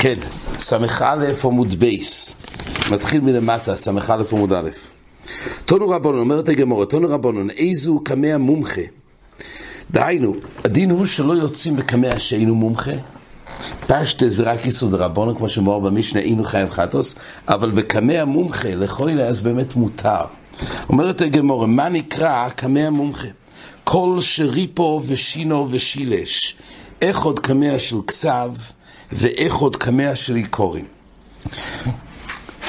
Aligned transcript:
כן, 0.00 0.18
ס"א 0.58 0.86
עמוד 1.44 1.74
בייס, 1.74 2.36
מתחיל 2.90 3.20
מלמטה, 3.20 3.76
ס"א 3.76 3.90
עמוד 4.32 4.52
א'. 4.52 4.68
תונו 5.64 5.88
רבונון, 5.88 6.20
אומרת 6.20 6.48
הגמורה, 6.48 6.86
תונו 6.86 7.08
רבונון, 7.08 7.50
איזו 7.50 8.00
קמע 8.04 8.38
מומחה. 8.38 8.80
דהיינו, 9.90 10.34
הדין 10.64 10.90
הוא 10.90 11.06
שלא 11.06 11.32
יוצאים 11.32 11.76
בקמע 11.76 12.18
שאינו 12.18 12.54
מומחה. 12.54 12.90
פשטה 13.86 14.28
זה 14.28 14.42
רק 14.42 14.66
יסוד 14.66 14.94
רבונון, 14.94 15.36
כמו 15.36 15.48
שמואר 15.48 15.78
במשנה, 15.78 16.20
אינו 16.20 16.44
חייב 16.44 16.70
חטוס, 16.70 17.14
אבל 17.48 17.70
בקמע 17.70 18.24
מומחה, 18.24 18.74
לכוילה, 18.74 19.24
אז 19.24 19.40
באמת 19.40 19.76
מותר. 19.76 20.24
אומרת 20.88 21.20
הגמורה, 21.20 21.66
מה 21.66 21.88
נקרא 21.88 22.48
קמע 22.48 22.90
מומחה? 22.90 23.28
כל 23.84 24.16
שריפו 24.20 25.02
ושינו 25.06 25.66
ושילש, 25.70 26.56
איך 27.02 27.22
עוד 27.22 27.40
קמע 27.40 27.78
של 27.78 27.96
כסב, 28.06 28.50
ואיך 29.12 29.54
עוד 29.54 29.76
קמע 29.76 30.16
של 30.16 30.36
איכורים. 30.36 30.84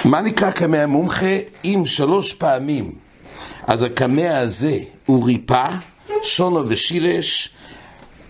מה 0.05 0.21
נקרא 0.21 0.51
קמע 0.51 0.85
מומחה? 0.85 1.35
אם 1.65 1.83
שלוש 1.85 2.33
פעמים, 2.33 2.91
אז 3.67 3.83
הקמע 3.83 4.37
הזה 4.37 4.77
הוא 5.05 5.25
ריפה, 5.25 5.65
שונו 6.23 6.63
ושילש, 6.67 7.49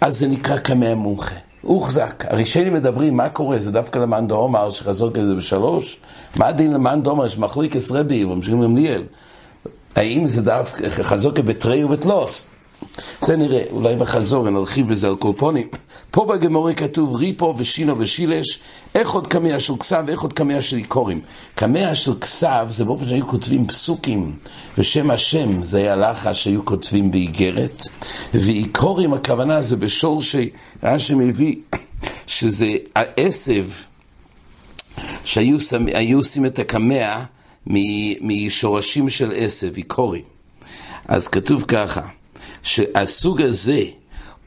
אז 0.01 0.19
זה 0.19 0.27
נקרא 0.27 0.57
קמע 0.57 0.95
מומחה. 0.95 1.35
הוחזק. 1.61 2.23
הראשונים 2.27 2.73
מדברים, 2.73 3.17
מה 3.17 3.29
קורה? 3.29 3.59
זה 3.59 3.71
דווקא 3.71 3.99
למאן 3.99 4.27
דאומר 4.27 4.71
שחזור 4.71 5.11
כזה 5.11 5.35
בשלוש? 5.35 5.97
מה 6.35 6.47
הדין 6.47 6.73
למאן 6.73 7.03
דאומר 7.03 7.27
שמחליקס 7.27 7.91
רבי, 7.91 8.25
ממשיכים 8.25 8.61
למליאל? 8.61 9.03
האם 9.95 10.27
זה 10.27 10.41
דווקא 10.41 10.89
חזוקה 10.89 11.41
בתרי 11.41 11.83
ובתלוס? 11.83 12.45
זה 13.21 13.37
נראה, 13.37 13.63
אולי 13.71 13.95
בחזור 13.95 14.49
נרחיב 14.49 14.89
בזה 14.89 15.07
על 15.07 15.15
קולפונים. 15.15 15.67
פה 16.11 16.25
בגמורי 16.25 16.75
כתוב 16.75 17.15
ריפו 17.15 17.55
ושינו 17.57 17.99
ושילש, 17.99 18.59
איך 18.95 19.11
עוד 19.11 19.27
קמע 19.27 19.59
של 19.59 19.73
כסב 19.77 20.03
ואיך 20.07 20.21
עוד 20.21 20.33
קמע 20.33 20.61
של 20.61 20.77
איכורים. 20.77 21.21
קמע 21.55 21.95
של 21.95 22.19
כסב 22.19 22.67
זה 22.69 22.85
באופן 22.85 23.05
שהיו 23.09 23.27
כותבים 23.27 23.67
פסוקים, 23.67 24.35
ושם 24.77 25.11
השם 25.11 25.63
זה 25.63 25.77
היה 25.77 25.95
לחש 25.95 26.43
שהיו 26.43 26.65
כותבים 26.65 27.11
באיגרת, 27.11 27.83
ואיכורים 28.33 29.13
הכוונה 29.13 29.61
זה 29.61 29.75
בשור 29.75 30.21
שרש"י 30.21 31.13
מביא, 31.13 31.55
שזה 32.27 32.75
העשב 32.95 33.65
שהיו 35.23 35.57
עושים 36.17 36.45
את 36.45 36.59
הקמע 36.59 37.19
משורשים 38.21 39.09
של 39.09 39.31
עשב, 39.35 39.71
איכורים. 39.77 40.23
אז 41.07 41.27
כתוב 41.27 41.63
ככה, 41.67 42.01
שהסוג 42.63 43.41
הזה, 43.41 43.83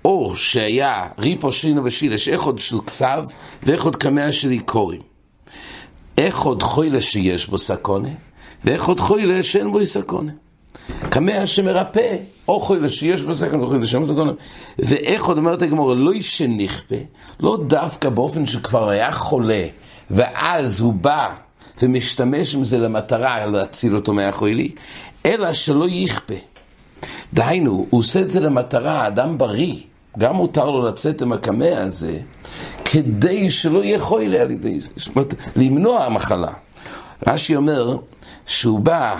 או 0.05 0.37
שהיה 0.37 1.07
ריפו 1.19 1.53
שינו 1.53 1.85
ושילש, 1.85 2.29
איך 2.29 2.43
עוד 2.43 2.59
של 2.59 2.81
כסב 2.81 3.25
ואיך 3.63 3.85
עוד 3.85 3.97
קמע 3.97 4.33
של 4.33 4.51
איכורים. 4.51 5.01
איך 6.19 6.41
עוד 6.41 6.63
חוילה 6.63 7.01
שיש 7.01 7.47
בו 7.47 7.59
סקונה, 7.59 8.09
ואיך 8.65 8.85
עוד 8.85 9.01
חוילה 9.01 9.43
שאין 9.43 9.73
בו 9.73 9.87
סקונה. 9.87 10.33
קמע 11.11 11.47
שמרפא, 11.47 12.17
או 12.49 12.61
חוילה 12.61 12.91
שיש 12.91 13.23
בו 13.23 13.35
סקונה, 13.35 13.63
או 13.63 13.69
חוילה 13.69 13.87
שאין 13.87 14.05
בו 14.05 14.13
סקונה. 14.13 14.33
ואיך 14.79 15.25
עוד 15.25 15.39
אומרת 15.39 15.63
הגמורה, 15.63 15.95
לא 15.95 16.13
שנכפה, 16.21 16.95
לא 17.41 17.59
דווקא 17.67 18.09
באופן 18.09 18.47
שכבר 18.47 18.89
היה 18.89 19.13
חולה, 19.13 19.67
ואז 20.11 20.81
הוא 20.81 20.93
בא 20.93 21.35
ומשתמש 21.83 22.55
עם 22.55 22.65
זה 22.65 22.79
למטרה 22.79 23.47
להציל 23.47 23.95
אותו 23.97 24.13
מהחוילי, 24.13 24.71
אלא 25.27 25.53
שלא 25.53 25.87
יכפה. 25.89 26.52
דהיינו, 27.35 27.87
הוא 27.91 28.01
עושה 28.01 28.21
את 28.21 28.31
זה 28.31 28.41
למטרה, 28.41 29.07
אדם 29.07 29.39
בריא, 29.39 29.77
גם 30.19 30.37
מותר 30.37 30.71
לו 30.71 30.83
לצאת 30.83 31.23
עם 31.23 31.33
הקמע 31.33 31.79
הזה, 31.79 32.19
כדי 32.85 33.51
שלא 33.51 33.85
יהיה 33.85 33.99
חוילה 33.99 34.41
על 34.41 34.51
ידי 34.51 34.81
זה, 34.81 34.89
זאת 34.97 35.17
אומרת, 35.17 35.35
למנוע 35.57 36.05
המחלה. 36.05 36.53
רש"י 37.27 37.57
אומר 37.57 37.97
שהוא 38.47 38.81
בא 38.81 39.17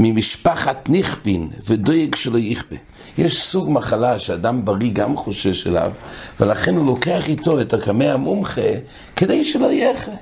ממשפחת 0.00 0.88
נכפין 0.88 1.50
ודואג 1.66 2.14
שלא 2.14 2.38
יכפה. 2.38 2.76
יש 3.18 3.42
סוג 3.42 3.70
מחלה 3.70 4.18
שאדם 4.18 4.64
בריא 4.64 4.92
גם 4.92 5.16
חושש 5.16 5.66
אליו, 5.66 5.92
ולכן 6.40 6.76
הוא 6.76 6.86
לוקח 6.86 7.28
איתו 7.28 7.60
את 7.60 7.74
הקמע 7.74 8.12
המומחה 8.12 8.70
כדי 9.16 9.44
שלא 9.44 9.72
יהיה 9.72 9.94
אחרי. 9.94 10.14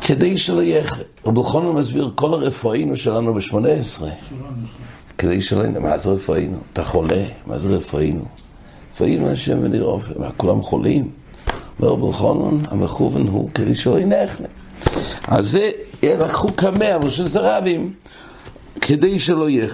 כדי 0.00 0.36
שלא 0.36 0.62
יהיה... 0.62 0.84
רבי 1.26 1.40
חונן 1.42 1.80
מסביר, 1.80 2.10
כל 2.14 2.34
הרפואינו 2.34 2.96
שלנו 2.96 3.34
ב-18. 3.34 4.02
כדי 5.18 5.42
שלא 5.42 5.60
יהיה... 5.60 5.80
מה 5.80 5.98
זה 5.98 6.10
רפואינו? 6.10 6.58
אתה 6.72 6.84
חולה? 6.84 7.24
מה 7.46 7.58
זה 7.58 7.68
רפואינו? 7.68 8.24
רפואינו 8.94 9.30
השם 9.30 9.58
ונראה 9.62 9.96
מה, 10.16 10.30
כולם 10.36 10.62
חולים? 10.62 11.10
אומר 11.80 11.92
רבי 11.92 12.12
חונן, 12.12 12.64
המכוון 12.70 13.26
הוא 13.26 13.50
כדי 13.54 13.74
שלא 13.74 13.98
יהיה 13.98 14.26
אז 15.28 15.50
זה, 15.50 15.70
לקחו 16.02 16.52
קמע 16.52 16.98
בשביל 16.98 17.28
זרבים, 17.28 17.92
כדי 18.80 19.18
שלא 19.18 19.48
יהיה... 19.50 19.66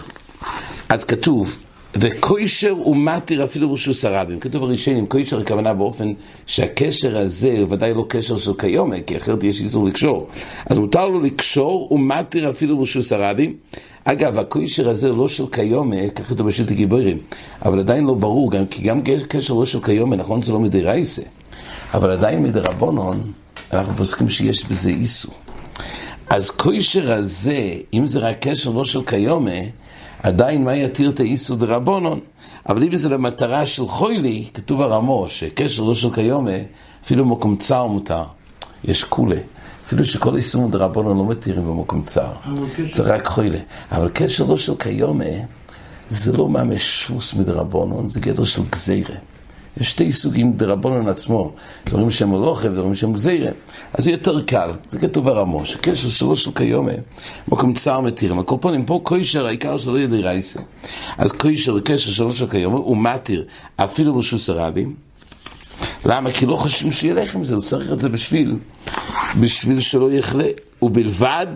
אז 0.88 1.04
כתוב, 1.04 1.58
וכוישר 1.96 2.88
ומטיר 2.88 3.44
אפילו 3.44 3.72
רשוס 3.72 4.04
הרבים. 4.04 4.40
כתוב 4.40 4.62
בראשונים, 4.62 5.06
כוישר 5.06 5.40
הכוונה 5.40 5.74
באופן 5.74 6.12
שהקשר 6.46 7.18
הזה 7.18 7.54
הוא 7.58 7.66
ודאי 7.70 7.94
לא 7.94 8.06
קשר 8.08 8.36
של 8.36 8.54
כיומה, 8.54 8.96
כי 9.06 9.16
אחרת 9.16 9.44
יש 9.44 9.60
איסור 9.60 9.84
לקשור. 9.84 10.28
אז 10.70 10.78
מותר 10.78 11.08
לו 11.08 11.20
לקשור 11.20 11.92
ומטיר 11.92 12.50
אפילו 12.50 12.82
רשוס 12.82 13.12
הרבים. 13.12 13.56
אגב, 14.04 14.38
הכוישר 14.38 14.88
הזה 14.88 15.12
לא 15.12 15.28
של 15.28 15.46
כיומה, 15.52 16.08
ככה 16.14 16.34
כתוב 16.34 16.46
בשלטי 16.46 16.74
גיבורים, 16.74 17.18
אבל 17.64 17.78
עדיין 17.78 18.04
לא 18.04 18.14
ברור, 18.14 18.50
גם, 18.50 18.66
כי 18.66 18.82
גם 18.82 19.00
קשר 19.28 19.54
לא 19.54 19.64
של 19.64 19.82
כיומה, 19.82 20.16
נכון 20.16 20.42
זה 20.42 20.52
לא 20.52 20.60
מדי 20.60 20.80
רייסה, 20.80 21.22
אבל 21.94 22.10
עדיין 22.10 22.42
מדי 22.42 22.60
רבונון, 22.60 23.32
אנחנו 23.72 23.96
פוסקים 23.96 24.28
שיש 24.28 24.64
בזה 24.64 24.90
איסור. 24.90 25.34
אז 26.30 26.50
כוישר 26.50 27.12
הזה, 27.12 27.74
אם 27.94 28.06
זה 28.06 28.18
רק 28.18 28.36
קשר 28.40 28.70
לא 28.70 28.84
של 28.84 29.04
כיומה, 29.04 29.60
עדיין 30.24 30.64
מה 30.64 30.76
יתיר 30.76 31.10
את 31.10 31.20
האיסור 31.20 31.56
דרבונון? 31.56 32.20
אבל 32.68 32.82
אם 32.82 32.94
זה 32.94 33.08
למטרה 33.08 33.66
של 33.66 33.88
חוילי, 33.88 34.44
כתוב 34.54 34.80
הרמו, 34.80 35.28
שקשר 35.28 35.82
לא 35.82 35.94
של 35.94 36.14
כיומה, 36.14 36.50
אפילו 37.04 37.24
במקום 37.24 37.56
צר 37.56 37.86
מותר. 37.86 38.24
יש 38.84 39.04
כולה. 39.04 39.36
אפילו 39.86 40.04
שכל 40.04 40.36
איסור 40.36 40.68
דרבונון 40.68 41.18
לא 41.18 41.26
מתירים 41.26 41.64
במקום 41.64 42.02
צר. 42.02 42.32
זה 42.92 43.02
רק 43.02 43.26
חוילי. 43.26 43.58
אבל 43.92 44.08
קשר 44.14 44.44
לא 44.44 44.56
של 44.56 44.74
כיומה, 44.74 45.24
זה 46.10 46.36
לא 46.36 46.48
ממש 46.48 46.82
שוס 46.82 47.34
מדרבונון, 47.34 48.08
זה 48.08 48.20
גדר 48.20 48.44
של 48.44 48.62
גזירה. 48.70 49.16
יש 49.80 49.90
שתי 49.90 50.12
סוגים 50.12 50.52
דרבונון 50.52 51.08
עצמו, 51.08 51.52
דברים 51.86 52.10
שהם 52.10 52.28
הולוכה 52.28 52.68
ודברים 52.68 52.94
שהם 52.94 53.12
גזירה. 53.12 53.50
אז 53.92 54.04
זה 54.04 54.10
יותר 54.10 54.42
קל, 54.42 54.70
זה 54.88 54.98
כתוב 54.98 55.24
ברמו, 55.24 55.66
שקשר 55.66 56.08
שלו 56.08 56.36
של 56.36 56.50
כיומה, 56.54 56.92
מקום 57.48 57.74
צער 57.74 58.00
כל 58.46 58.56
פנים, 58.60 58.84
פה 58.84 59.00
כוישר, 59.02 59.46
העיקר 59.46 59.78
שלא 59.78 59.98
יהיה 59.98 60.08
רייסה. 60.10 60.60
אז 61.18 61.32
כוישר, 61.32 61.80
קשר 61.80 62.10
שלו 62.10 62.32
של 62.32 62.48
כיומה, 62.48 62.78
הוא 62.78 62.96
מתיר 62.96 63.44
אפילו 63.76 64.14
ברשוס 64.14 64.50
הרבים. 64.50 64.94
למה? 66.04 66.32
כי 66.32 66.46
לא 66.46 66.56
חושבים 66.56 66.92
שילך 66.92 67.34
עם 67.34 67.44
זה, 67.44 67.54
הוא 67.54 67.62
צריך 67.62 67.92
את 67.92 67.98
זה 67.98 68.08
בשביל, 68.08 68.56
בשביל 69.40 69.80
שלא 69.80 70.12
יחלה. 70.12 70.48
ובלבד 70.82 71.46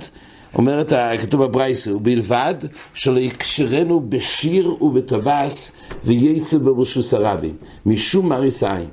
אומרת, 0.59 0.93
כתוב 1.21 1.45
בברייסר, 1.45 1.97
ובלבד 1.97 2.55
שלא 2.95 3.19
יקשרנו 3.19 4.03
בשיר 4.09 4.85
ובטבס 4.85 5.73
וייצא 6.05 6.59
ברשוס 6.59 7.15
הרבים, 7.15 7.55
משום 7.87 8.29
מריס 8.29 8.63
עין. 8.63 8.89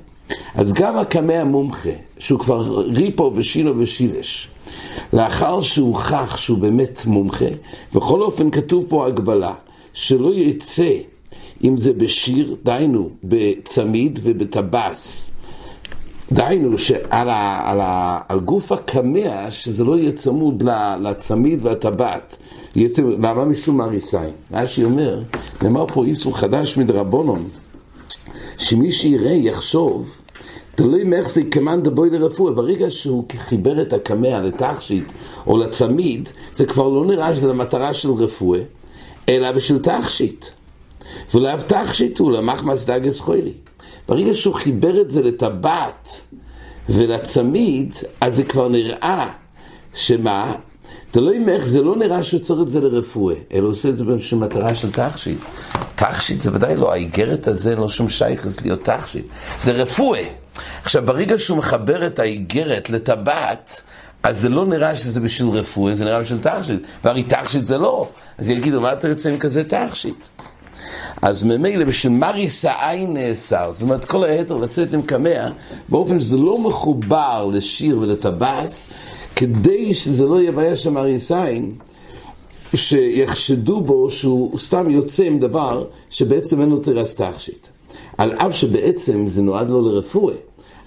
אז 0.54 0.72
גם 0.72 0.98
הקמע 0.98 1.40
המומחה, 1.40 1.90
שהוא 2.18 2.40
כבר 2.40 2.80
ריפו 2.80 3.32
ושינו 3.34 3.78
ושילש, 3.78 4.48
לאחר 5.12 5.60
שהוכח 5.60 6.36
שהוא 6.36 6.58
באמת 6.58 7.06
מומחה, 7.06 7.46
בכל 7.94 8.22
אופן 8.22 8.50
כתוב 8.50 8.84
פה 8.88 9.06
הגבלה, 9.06 9.52
שלא 9.92 10.34
יצא, 10.34 10.92
אם 11.64 11.76
זה 11.76 11.92
בשיר, 11.92 12.56
דהיינו, 12.62 13.10
בצמיד 13.24 14.18
ובטבס, 14.22 15.30
דהיינו 16.32 16.78
שעל 16.78 17.30
ה, 17.30 17.70
על 17.70 17.80
ה, 17.80 18.20
על 18.28 18.40
גוף 18.40 18.72
הקמע, 18.72 19.50
שזה 19.50 19.84
לא 19.84 19.98
יהיה 19.98 20.12
צמוד 20.12 20.62
לצמיד 21.00 21.58
והטבעת. 21.62 22.36
למה 22.96 23.44
משום 23.44 23.80
הריסיים? 23.80 24.34
רש"י 24.52 24.84
אומר, 24.84 25.22
נאמר 25.62 25.86
פה 25.86 26.04
איסור 26.04 26.38
חדש 26.38 26.76
מדרבונון, 26.76 27.48
שמי 28.58 28.92
שיראה 28.92 29.32
יחשוב, 29.32 30.16
תלוי 30.74 31.04
מאיך 31.04 31.28
זה 31.28 31.42
כמאן 31.50 31.82
דבוי 31.82 32.10
לרפואה, 32.10 32.52
ברגע 32.52 32.90
שהוא 32.90 33.24
חיבר 33.38 33.82
את 33.82 33.92
הקמע 33.92 34.40
לתכשיט 34.40 35.12
או 35.46 35.58
לצמיד, 35.58 36.28
זה 36.52 36.66
כבר 36.66 36.88
לא 36.88 37.04
נראה 37.06 37.36
שזה 37.36 37.46
למטרה 37.46 37.94
של 37.94 38.10
רפואה, 38.10 38.60
אלא 39.28 39.52
בשביל 39.52 39.78
תכשיט. 39.78 40.46
ולאו 41.34 41.58
תכשיט 41.66 42.18
הוא 42.18 42.32
למחמס 42.32 42.84
דגס 42.84 43.20
חוילי. 43.20 43.52
ברגע 44.08 44.34
שהוא 44.34 44.54
חיבר 44.54 45.00
את 45.00 45.10
זה 45.10 45.22
לטבעת 45.22 46.20
ולצמיד, 46.88 47.94
אז 48.20 48.36
זה 48.36 48.44
כבר 48.44 48.68
נראה 48.68 49.28
שמה? 49.94 50.54
תלוי 51.10 51.44
איך, 51.48 51.66
זה 51.66 51.82
לא 51.82 51.96
נראה 51.96 52.22
שהוא 52.22 52.40
צריך 52.40 52.60
את 52.60 52.68
זה 52.68 52.80
לרפואה, 52.80 53.34
אלא 53.54 53.68
עושה 53.68 53.88
את 53.88 53.96
זה 53.96 54.04
בשביל 54.04 54.40
מטרה 54.40 54.74
של 54.74 54.92
תכשיט. 54.92 55.38
תכשיט 55.94 56.40
זה 56.40 56.50
ודאי 56.54 56.76
לא, 56.76 56.92
האיגרת 56.92 57.48
הזה 57.48 57.76
לא 57.76 57.88
שום 57.88 58.08
שייכס 58.08 58.60
להיות 58.60 58.84
תכשיט. 58.84 59.26
זה 59.58 59.72
רפואה, 59.72 60.22
עכשיו, 60.82 61.02
ברגע 61.06 61.38
שהוא 61.38 61.58
מחבר 61.58 62.06
את 62.06 62.18
האיגרת 62.18 62.90
לטבעת, 62.90 63.82
אז 64.22 64.40
זה 64.40 64.48
לא 64.48 64.66
נראה 64.66 64.94
שזה 64.96 65.20
בשביל 65.20 65.48
רפואי, 65.48 65.96
זה 65.96 66.04
נראה 66.04 66.20
בשביל 66.20 66.38
תכשיט. 66.38 66.80
והרי 67.04 67.22
תכשיט 67.22 67.64
זה 67.64 67.78
לא. 67.78 68.08
אז 68.38 68.50
יגידו, 68.50 68.80
מה 68.80 68.92
אתה 68.92 69.08
יוצא 69.08 69.28
עם 69.28 69.38
כזה 69.38 69.64
תכשיט? 69.64 70.16
אז 71.22 71.42
ממילא 71.42 71.84
בשביל 71.84 72.12
מריס 72.12 72.64
העין 72.64 73.14
נאסר, 73.14 73.70
זאת 73.72 73.82
אומרת 73.82 74.04
כל 74.04 74.24
היתר 74.24 74.56
לצאת 74.56 74.94
עם 74.94 75.02
קמע, 75.02 75.48
באופן 75.88 76.20
שזה 76.20 76.36
לא 76.36 76.58
מחובר 76.58 77.50
לשיר 77.52 77.98
ולטבס, 77.98 78.88
כדי 79.36 79.94
שזה 79.94 80.26
לא 80.26 80.42
יבייש 80.42 80.82
שם 80.82 80.94
מריס 80.94 81.32
עין, 81.32 81.72
שיחשדו 82.74 83.80
בו 83.80 84.10
שהוא 84.10 84.58
סתם 84.58 84.90
יוצא 84.90 85.22
עם 85.22 85.38
דבר 85.38 85.84
שבעצם 86.10 86.60
אין 86.60 86.68
לו 86.68 86.78
תרס 86.78 87.14
תכשיט. 87.14 87.66
על 88.18 88.32
אף 88.32 88.54
שבעצם 88.54 89.28
זה 89.28 89.42
נועד 89.42 89.70
לו 89.70 89.82
לרפואה, 89.82 90.34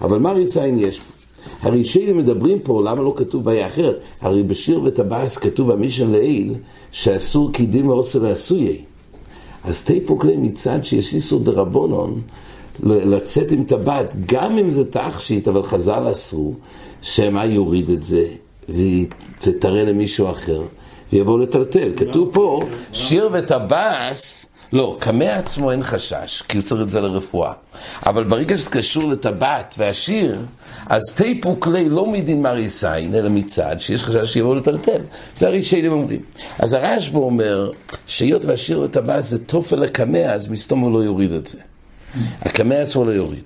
אבל 0.01 0.19
מריס 0.19 0.57
עין 0.57 0.80
יש 0.80 1.00
פה. 1.00 1.13
הרי 1.62 1.86
שיילים 1.86 2.18
מדברים 2.18 2.60
פה, 2.60 2.81
למה 2.86 3.01
לא 3.01 3.13
כתוב 3.16 3.44
בעיה 3.44 3.68
אחרת? 3.68 4.00
הרי 4.22 4.44
בשיר 4.44 4.81
וטבעס 4.84 5.38
כתוב 5.38 5.74
במישן 5.74 6.12
לעיל, 6.12 6.54
שאסור 6.92 7.51
קידים 7.51 7.88
ועושה 7.88 8.19
לעשויי. 8.19 8.81
אז 9.64 9.84
תיפוק 9.84 10.26
להם 10.26 10.44
מצד 10.44 10.84
שיש 10.84 11.14
איסור 11.14 11.40
דרבונון 11.44 12.22
לצאת 12.84 13.52
עם 13.52 13.64
טבעת, 13.64 14.14
גם 14.26 14.58
אם 14.58 14.70
זה 14.70 14.92
תכשיט, 14.92 15.48
אבל 15.48 15.64
חז"ל 15.64 16.12
אסרו, 16.12 16.54
שמה 17.02 17.46
יוריד 17.46 17.90
את 17.90 18.04
זה 18.04 18.26
ותראה 19.44 19.84
למישהו 19.84 20.32
אחר, 20.32 20.62
ויבוא 21.14 21.40
לטלטל. 21.40 21.92
כתוב 21.96 22.30
פה, 22.34 22.62
שיר 22.94 23.30
וטבעס 23.34 24.46
לא, 24.74 24.98
קמע 25.00 25.38
עצמו 25.38 25.71
אין 25.71 25.83
חשש, 25.83 26.44
כי 26.48 26.57
הוא 26.57 26.63
צריך 26.63 26.81
את 26.81 26.89
זה 26.89 27.01
לרפואה. 27.01 27.51
אבל 28.06 28.24
ברגע 28.24 28.57
שזה 28.57 28.69
קשור 28.69 29.10
לטבעת 29.10 29.75
והשיר, 29.77 30.42
אז 30.88 31.01
תיפו 31.16 31.60
כלי 31.60 31.89
לא 31.89 32.06
מדין 32.06 32.42
מריסיין, 32.42 33.16
אלא 33.16 33.30
מצד 33.30 33.75
שיש 33.80 34.04
חשש 34.04 34.33
שיבואו 34.33 34.56
לטלטל. 34.56 35.01
זה 35.36 35.48
הרי 35.48 35.63
שהייתם 35.63 35.92
אומרים. 35.92 36.21
אז 36.60 36.74
הרשב"א 36.74 37.18
אומר, 37.18 37.71
שהיות 38.07 38.45
והשיר 38.45 38.81
וטבעת 38.81 39.24
זה 39.24 39.45
תופל 39.45 39.75
לקמע, 39.75 40.25
אז 40.25 40.48
מסתום 40.48 40.80
הוא 40.80 40.94
לא 40.94 41.04
יוריד 41.04 41.31
את 41.31 41.48
זה. 41.48 41.57
הקמע 42.42 42.82
עצמו 42.82 43.06
לא 43.06 43.12
יוריד. 43.12 43.44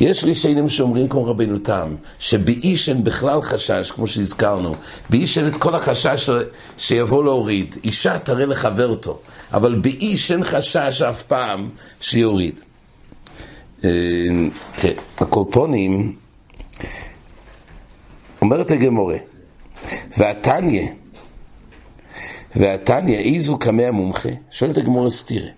יש 0.00 0.24
רישיינים 0.24 0.68
שאומרים 0.68 1.08
כמו 1.08 1.24
רבינו 1.24 1.58
תם, 1.58 1.94
שבאיש 2.18 2.88
אין 2.88 3.04
בכלל 3.04 3.42
חשש, 3.42 3.90
כמו 3.90 4.06
שהזכרנו, 4.06 4.74
באיש 5.10 5.38
אין 5.38 5.46
את 5.46 5.56
כל 5.56 5.74
החשש 5.74 6.30
שיבוא 6.78 7.24
להוריד. 7.24 7.76
אישה 7.84 8.18
תראה 8.18 8.46
לחבר 8.46 8.88
אותו, 8.88 9.18
אבל 9.52 9.74
באיש 9.74 10.32
אין 10.32 10.44
חשש 10.44 11.02
אף 11.02 11.22
פעם 11.22 11.68
שיוריד. 12.00 12.54
אה, 13.84 13.90
כן, 14.76 14.92
הקורפונים, 15.18 16.16
אומרת 18.42 18.70
הגמורה, 18.70 19.16
והתניא, 20.18 20.88
והתניא, 22.56 23.18
איזו 23.18 23.58
קמא 23.58 23.82
המומחה? 23.82 24.28
שואלת 24.50 24.78
הגמורה 24.78 25.10
סתירה. 25.10 25.48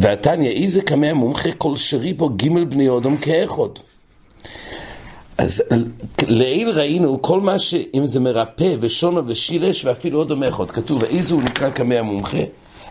והתניא, 0.00 0.50
איזה 0.50 0.82
קמא 0.82 1.06
המומחה 1.06 1.52
כל 1.52 1.76
שרי 1.76 2.14
פה 2.16 2.30
ג' 2.36 2.64
בני 2.64 2.88
אודום 2.88 3.16
כאחוד. 3.16 3.78
אז 5.38 5.62
לעיל 6.22 6.70
ראינו 6.70 7.22
כל 7.22 7.40
מה 7.40 7.58
ש... 7.58 7.74
אם 7.94 8.06
זה 8.06 8.20
מרפא 8.20 8.74
ושונו 8.80 9.26
ושילש 9.26 9.84
ואפילו 9.84 10.18
אודום 10.18 10.42
אחד. 10.42 10.70
כתוב, 10.70 11.04
איזה 11.04 11.34
הוא 11.34 11.42
נקרא 11.42 11.70
קמא 11.70 11.94
המומחה? 11.94 12.38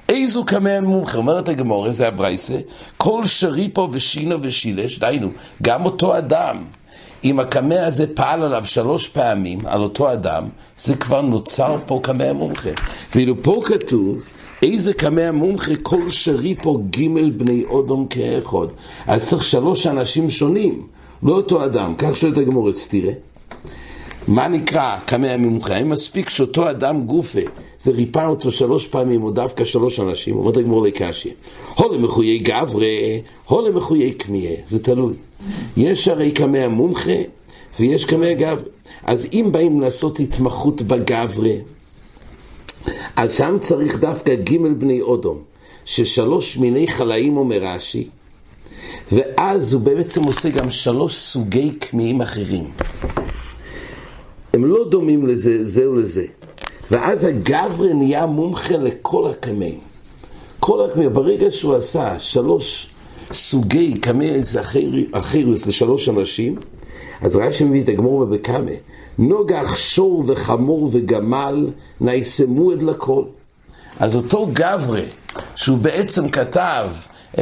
איזו 0.09 0.45
קמא 0.45 0.69
המומחה? 0.69 1.17
אומרת 1.17 1.49
הגמורה, 1.49 1.91
זה 1.91 2.07
הברייסה, 2.07 2.57
כל 2.97 3.25
שרי 3.25 3.69
פה 3.73 3.87
ושינו 3.91 4.35
ושילש, 4.41 4.99
דהיינו, 4.99 5.27
גם 5.61 5.85
אותו 5.85 6.17
אדם, 6.17 6.63
אם 7.23 7.39
הקמא 7.39 7.73
הזה 7.73 8.05
פעל 8.13 8.43
עליו 8.43 8.65
שלוש 8.65 9.07
פעמים, 9.07 9.59
על 9.65 9.81
אותו 9.81 10.13
אדם, 10.13 10.49
זה 10.77 10.95
כבר 10.95 11.21
נוצר 11.21 11.77
פה 11.85 11.99
קמא 12.03 12.23
המומחה. 12.23 12.69
ואילו 13.15 13.43
פה 13.43 13.61
כתוב, 13.65 14.19
איזה 14.63 14.93
קמא 14.93 15.21
המומחה 15.21 15.75
כל 15.75 16.09
שרי 16.09 16.55
פה 16.63 16.79
ג' 16.89 17.37
בני 17.37 17.63
אודום 17.69 18.07
כאחד. 18.07 18.67
אז 19.07 19.29
צריך 19.29 19.43
שלוש 19.43 19.87
אנשים 19.87 20.29
שונים, 20.29 20.87
לא 21.23 21.33
אותו 21.33 21.65
אדם. 21.65 21.93
כך 21.97 22.15
שואלת 22.15 22.37
הגמור 22.37 22.73
סתירה. 22.73 23.11
מה 24.27 24.47
נקרא 24.47 24.97
קמא 25.05 25.25
המומחה? 25.27 25.75
האם 25.75 25.89
מספיק 25.89 26.29
שאותו 26.29 26.69
אדם 26.69 27.01
גופה, 27.01 27.39
זה 27.79 27.91
ריפא 27.91 28.27
אותו 28.27 28.51
שלוש 28.51 28.87
פעמים, 28.87 29.23
או 29.23 29.31
דווקא 29.31 29.63
שלוש 29.63 29.99
אנשים? 29.99 30.35
אומרת 30.35 30.57
הגמור 30.57 30.81
לקשיא. 30.81 31.31
הולה 31.75 31.97
מחויי 31.97 32.37
גברי, 32.37 33.21
הולה 33.45 33.71
מחויי 33.71 34.13
קמיה, 34.13 34.51
זה 34.67 34.83
תלוי. 34.83 35.13
יש 35.77 36.07
הרי 36.07 36.31
קמא 36.31 36.57
המומחה, 36.57 37.19
ויש 37.79 38.05
קמא 38.05 38.33
גברי. 38.33 38.69
אז 39.03 39.27
אם 39.33 39.49
באים 39.51 39.81
לעשות 39.81 40.19
התמחות 40.19 40.81
בגברי, 40.81 41.57
אז 43.19 43.37
שם 43.37 43.57
צריך 43.59 43.99
דווקא 43.99 44.35
ג' 44.35 44.57
בני 44.77 45.01
אודום, 45.01 45.37
ששלוש 45.85 46.57
מיני 46.57 46.87
חלאים 46.87 47.37
אומר 47.37 47.57
רש"י, 47.61 48.07
ואז 49.11 49.73
הוא 49.73 49.81
בעצם 49.81 50.23
עושה 50.23 50.49
גם 50.49 50.69
שלוש 50.69 51.17
סוגי 51.17 51.71
קמיעים 51.71 52.21
אחרים. 52.21 52.71
הם 54.53 54.65
לא 54.65 54.89
דומים 54.89 55.27
לזה, 55.27 55.65
זה 55.65 55.89
ולזה. 55.89 56.25
ואז 56.91 57.23
הגברי 57.23 57.93
נהיה 57.93 58.25
מומחה 58.25 58.77
לכל 58.77 59.27
הקמאים. 59.27 59.79
כל 60.59 60.85
הקמאים, 60.85 61.13
ברגע 61.13 61.51
שהוא 61.51 61.75
עשה 61.75 62.19
שלוש 62.19 62.89
סוגי 63.31 63.97
קמאי 63.97 64.41
אחירוס 65.11 65.67
לשלוש 65.67 66.09
אנשים, 66.09 66.55
אז 67.21 67.35
רש"י 67.35 67.63
מביא 67.63 67.83
את 67.83 67.89
הגמור 67.89 68.25
בבקמה. 68.25 68.71
נוגח 69.19 69.75
שור 69.75 70.23
וחמור 70.27 70.89
וגמל 70.93 71.67
נעשמו 72.01 72.71
עד 72.71 72.81
לכל. 72.81 73.23
אז 73.99 74.15
אותו 74.15 74.49
גברה, 74.53 75.01
שהוא 75.55 75.77
בעצם 75.77 76.29
כתב 76.29 76.89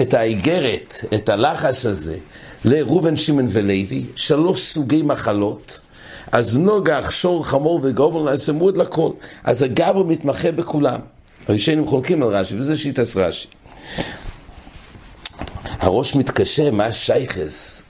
את 0.02 0.14
האיגרת, 0.14 0.96
את 1.14 1.30
הלחש 1.30 1.86
הזה, 1.86 2.18
לראובן, 2.66 3.18
שמעון 3.18 3.48
ולוי, 3.50 4.06
שלוש 4.16 4.64
סוגי 4.64 5.02
מחלות, 5.02 5.80
אז 6.32 6.58
נוגח, 6.58 7.12
שור, 7.12 7.46
חמור 7.46 7.80
וגומל 7.84 8.32
נעשמו 8.32 8.68
עד 8.70 8.78
לכל. 8.78 9.12
אז 9.44 9.64
הגברה 9.64 10.04
מתמחה 10.04 10.52
בכולם. 10.52 11.00
הראשונים 11.48 11.88
חולקים 11.88 12.24
על 12.24 12.30
רש"י, 12.30 12.60
וזה 12.60 12.78
שיטס 12.78 13.18
רש"י. 13.18 13.48
הראש 15.80 16.16
מתקשה, 16.16 16.72
מה 16.72 16.92
שייכס? 16.92 17.84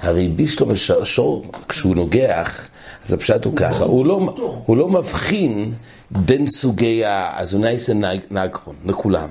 הרי 0.00 0.28
בישלום 0.28 0.70
השור, 1.02 1.44
כשהוא 1.68 1.94
נוגח, 1.94 2.68
אז 3.06 3.12
הפשט 3.12 3.44
הוא 3.44 3.56
ככה, 3.56 3.84
הוא 3.84 4.06
לא, 4.06 4.34
הוא 4.66 4.76
לא 4.76 4.88
מבחין 4.88 5.74
בין 6.10 6.46
סוגי 6.46 7.04
האזונייס 7.04 7.90
נגחון, 8.30 8.74
לכולם. 8.84 9.28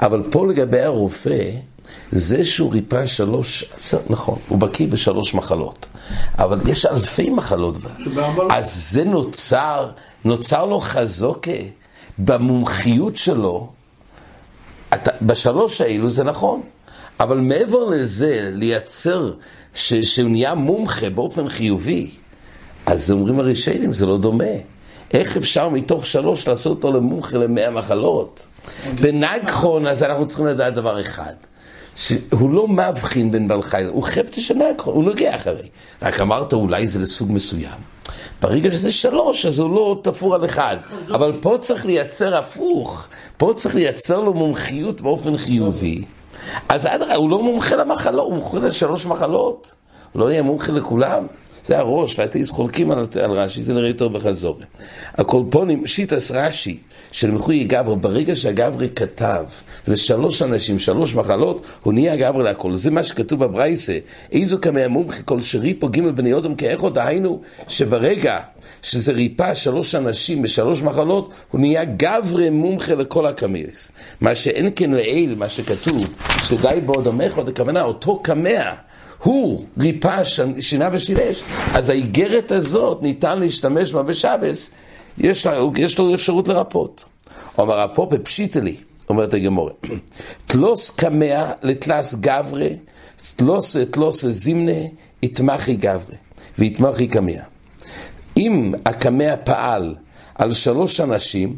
אבל 0.00 0.22
פה 0.30 0.46
לגבי 0.46 0.80
הרופא, 0.80 1.50
זה 2.12 2.44
שהוא 2.44 2.72
ריפא 2.72 3.06
שלוש, 3.06 3.64
נכון, 4.10 4.38
הוא 4.48 4.58
בקיא 4.58 4.86
בשלוש 4.88 5.34
מחלות, 5.34 5.86
אבל 6.38 6.58
יש 6.68 6.86
אלפי 6.86 7.30
מחלות. 7.30 7.78
אז 8.50 8.90
זה 8.92 9.04
נוצר, 9.04 9.90
נוצר 10.24 10.64
לו 10.64 10.80
חזוקה 10.80 11.50
במומחיות 12.18 13.16
שלו, 13.16 13.68
אתה, 14.94 15.10
בשלוש 15.22 15.80
האלו 15.80 16.08
זה 16.10 16.24
נכון. 16.24 16.60
אבל 17.20 17.40
מעבר 17.40 17.84
לזה, 17.84 18.50
לייצר 18.54 19.32
ש, 19.74 19.94
שהוא 19.94 20.30
נהיה 20.30 20.54
מומחה 20.54 21.10
באופן 21.10 21.48
חיובי, 21.48 22.10
אז 22.90 23.10
אומרים 23.10 23.40
הרישיינים, 23.40 23.92
זה 23.92 24.06
לא 24.06 24.18
דומה. 24.18 24.44
איך 25.14 25.36
אפשר 25.36 25.68
מתוך 25.68 26.06
שלוש 26.06 26.48
לעשות 26.48 26.76
אותו 26.76 26.92
למומחה 26.92 27.38
למאה 27.38 27.70
מחלות? 27.70 28.46
בנגחון, 29.00 29.86
אז 29.86 30.02
אנחנו 30.02 30.26
צריכים 30.28 30.46
לדעת 30.46 30.74
דבר 30.74 31.00
אחד. 31.00 31.32
שהוא 31.96 32.50
לא 32.50 32.68
מבחין 32.68 33.30
בין 33.30 33.48
בעל 33.48 33.62
חי, 33.62 33.84
הוא 33.84 34.02
חפצה 34.02 34.40
של 34.40 34.54
נגחון, 34.54 34.94
הוא 34.94 35.04
נוגע 35.04 35.36
אחרי. 35.36 35.68
רק 36.02 36.20
אמרת 36.20 36.52
אולי 36.52 36.86
זה 36.86 36.98
לסוג 36.98 37.32
מסוים. 37.32 37.78
ברגע 38.42 38.70
שזה 38.70 38.92
שלוש, 38.92 39.46
אז 39.46 39.58
הוא 39.58 39.74
לא 39.74 40.00
תפור 40.02 40.34
על 40.34 40.44
אחד. 40.44 40.76
אבל 41.08 41.32
פה 41.40 41.56
צריך 41.60 41.86
לייצר 41.86 42.36
הפוך. 42.36 43.06
פה 43.36 43.52
צריך 43.56 43.74
לייצר 43.74 44.20
לו 44.20 44.34
מומחיות 44.34 45.00
באופן 45.00 45.36
חיובי. 45.36 46.02
אז 46.68 46.86
אדרבה, 46.86 47.14
הוא 47.14 47.30
לא 47.30 47.42
מומחה 47.42 47.76
למחלות, 47.76 48.26
הוא 48.26 48.34
מומחה 48.34 48.58
לשלוש 48.58 49.06
מחלות. 49.06 49.74
לא 50.14 50.30
יהיה 50.30 50.42
מומחה 50.42 50.72
לכולם. 50.72 51.26
זה 51.64 51.78
הראש, 51.78 52.18
והתיס 52.18 52.50
חולקים 52.50 52.90
על, 52.90 53.06
על 53.22 53.30
רש"י, 53.30 53.62
זה 53.62 53.74
נראה 53.74 53.88
יותר 53.88 54.08
בחזור. 54.08 54.58
הקולפונים, 55.14 55.86
שיטס 55.86 56.30
רש"י, 56.30 56.78
של 57.12 57.30
מחוי 57.30 57.64
גברי, 57.64 57.96
ברגע 57.96 58.36
שהגברי 58.36 58.88
כתב 58.96 59.44
לשלוש 59.88 60.42
אנשים, 60.42 60.78
שלוש 60.78 61.14
מחלות, 61.14 61.66
הוא 61.82 61.92
נהיה 61.92 62.16
גברי 62.16 62.44
להכל. 62.44 62.74
זה 62.74 62.90
מה 62.90 63.02
שכתוב 63.02 63.44
בברייסה. 63.44 63.98
איזו 64.32 64.58
כמי 64.62 64.82
המומחה 64.82 65.22
כל 65.22 65.40
שריפו 65.40 65.88
ג' 65.88 66.00
בני 66.00 66.32
אודם 66.32 66.54
כאחו, 66.54 66.90
דהיינו 66.90 67.40
שברגע 67.68 68.40
שזה 68.82 69.12
ריפא 69.12 69.54
שלוש 69.54 69.94
אנשים 69.94 70.42
בשלוש 70.42 70.82
מחלות, 70.82 71.32
הוא 71.50 71.60
נהיה 71.60 71.84
גברי 71.84 72.50
מומחה 72.50 72.94
לכל 72.94 73.26
הקמירס. 73.26 73.90
מה 74.20 74.34
שאין 74.34 74.70
כן 74.76 74.90
לעיל, 74.90 75.34
מה 75.34 75.48
שכתוב, 75.48 76.14
שדי 76.44 76.78
באודם 76.86 77.20
אחד, 77.20 77.48
הכוונה 77.48 77.82
אותו 77.82 78.22
קמע. 78.22 78.72
הוא 79.22 79.64
ריפא 79.78 80.22
שינה 80.60 80.88
ושילש, 80.92 81.42
אז 81.74 81.88
האיגרת 81.88 82.52
הזאת 82.52 83.02
ניתן 83.02 83.38
להשתמש 83.38 83.92
בה 83.92 84.02
בשבס, 84.02 84.70
יש, 85.18 85.46
יש 85.76 85.98
לו 85.98 86.14
אפשרות 86.14 86.48
לרפות. 86.48 87.04
אומר 87.58 87.80
הפופה 87.80 88.18
פשיטלי, 88.18 88.76
אומרת 89.08 89.34
הגמורה, 89.34 89.72
תלוס 90.46 90.90
קמע 90.90 91.52
לתלס 91.62 92.14
גברה, 92.14 92.68
תלוס 93.36 93.76
תלוס 93.76 94.26
זימנה, 94.26 94.80
יתמחי 95.22 95.76
גברה, 95.76 96.16
ויתמחי 96.58 97.06
קמע. 97.06 97.40
אם 98.36 98.74
הקמע 98.86 99.34
פעל 99.44 99.94
על 100.34 100.54
שלוש 100.54 101.00
אנשים, 101.00 101.56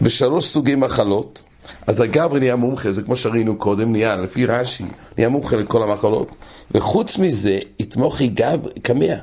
בשלוש 0.00 0.46
סוגי 0.46 0.74
מחלות, 0.74 1.42
אז 1.86 2.00
הגברי 2.00 2.40
נהיה 2.40 2.56
מומחה, 2.56 2.92
זה 2.92 3.02
כמו 3.02 3.16
שראינו 3.16 3.56
קודם, 3.56 3.92
נהיה, 3.92 4.16
לפי 4.16 4.46
רש"י, 4.46 4.84
נהיה 5.16 5.28
מומחה 5.28 5.56
לכל 5.56 5.82
המחלות, 5.82 6.30
וחוץ 6.70 7.18
מזה, 7.18 7.58
יתמוכי 7.78 8.28
גב, 8.28 8.60
קמע. 8.82 9.14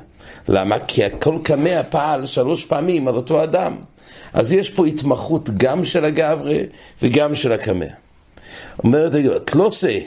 למה? 0.48 0.78
כי 0.78 1.04
הכל 1.04 1.38
קמע 1.42 1.82
פעל 1.82 2.26
שלוש 2.26 2.64
פעמים 2.64 3.08
על 3.08 3.16
אותו 3.16 3.44
אדם. 3.44 3.76
אז 4.32 4.52
יש 4.52 4.70
פה 4.70 4.86
התמחות 4.86 5.50
גם 5.56 5.84
של 5.84 6.04
הגברי 6.04 6.66
וגם 7.02 7.34
של 7.34 7.52
הקמע. 7.52 7.86
אומרת, 8.84 9.12
תלוסה, 9.44 9.98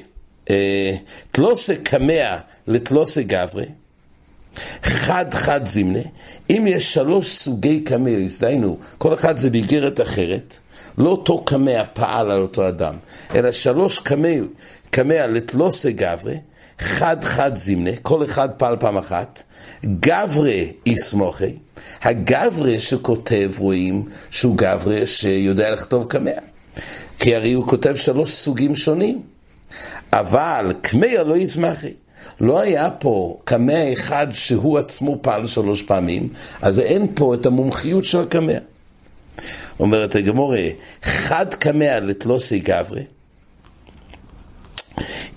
אה, 0.50 0.96
תלוסה 1.32 1.74
קמע 1.84 2.38
לתלוסה 2.68 3.22
גברי, 3.22 3.66
חד 4.84 5.34
חד 5.34 5.66
זימנה, 5.66 6.00
אם 6.50 6.66
יש 6.68 6.94
שלוש 6.94 7.32
סוגי 7.32 7.80
קמאיס, 7.80 8.40
דהיינו, 8.40 8.78
כל 8.98 9.14
אחד 9.14 9.38
זה 9.38 9.50
באיגרת 9.50 10.02
אחרת, 10.02 10.60
לא 10.98 11.10
אותו 11.10 11.44
קמע 11.44 11.84
פעל 11.94 12.32
על 12.32 12.42
אותו 12.42 12.68
אדם, 12.68 12.96
אלא 13.36 13.52
שלוש 13.52 14.00
קמע, 14.00 14.30
קמע 14.90 15.28
לתלוסי 15.28 15.92
גברי, 15.92 16.38
חד 16.80 17.24
חד 17.24 17.56
זימנה, 17.56 17.92
כל 18.02 18.24
אחד 18.24 18.50
פעל 18.58 18.76
פעם 18.80 18.98
אחת, 18.98 19.44
גברי 19.86 20.74
יסמוכי, 20.86 21.56
הגברי 22.02 22.80
שכותב 22.80 23.52
רואים 23.58 24.04
שהוא 24.30 24.58
גברי 24.58 25.08
שיודע 25.08 25.72
לכתוב 25.72 26.06
קמע, 26.06 26.32
כי 27.20 27.36
הרי 27.36 27.54
הוא 27.54 27.68
כותב 27.68 27.96
שלוש 27.96 28.34
סוגים 28.34 28.76
שונים, 28.76 29.22
אבל 30.14 30.74
קמע 30.82 31.24
לא 31.24 31.38
יסמכי. 31.38 31.94
לא 32.40 32.60
היה 32.60 32.90
פה 32.90 33.38
קמע 33.44 33.94
אחד 33.94 34.28
שהוא 34.32 34.78
עצמו 34.78 35.18
פעל 35.22 35.48
שלוש 35.48 35.82
פעמים, 35.82 36.30
אז 36.62 36.80
אין 36.80 37.08
פה 37.16 37.34
את 37.34 37.46
המומחיות 37.46 38.06
של 38.06 38.20
הקמע. 38.20 38.58
אומרת 39.80 40.16
הגמורה, 40.16 40.64
חד 41.04 41.54
קמע 41.54 42.00
לתלוסי 42.00 42.60
גברי, 42.60 43.04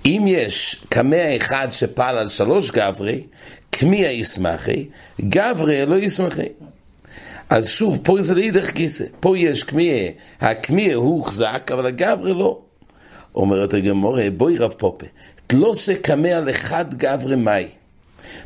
אם 0.07 0.25
יש 0.26 0.85
קמע 0.88 1.37
אחד 1.37 1.68
שפעל 1.71 2.18
על 2.18 2.28
שלוש 2.28 2.71
גברי, 2.71 3.23
קמיע 3.71 4.11
ישמחי, 4.11 4.87
גברי 5.21 5.87
לא 5.87 5.97
ישמחי. 5.97 6.49
אז 7.50 7.68
שוב, 7.68 8.00
פה 8.02 8.23
זה 8.23 8.35
לאידך 8.35 8.73
גיסא, 8.73 9.04
פה 9.21 9.38
יש 9.38 9.62
קמיע, 9.62 10.11
הקמיע 10.40 10.95
הוא 10.95 11.25
חזק, 11.25 11.71
אבל 11.73 11.87
הגברי 11.87 12.35
לא. 12.35 12.59
אומרת 13.35 13.75
הגמורה, 13.75 14.30
בואי 14.37 14.59
רב 14.59 14.73
פופה, 14.73 15.07
תלוסה 15.47 15.95
קמע 15.95 16.40
לחד 16.40 16.95
גברי 16.95 17.37
מאי. 17.37 17.66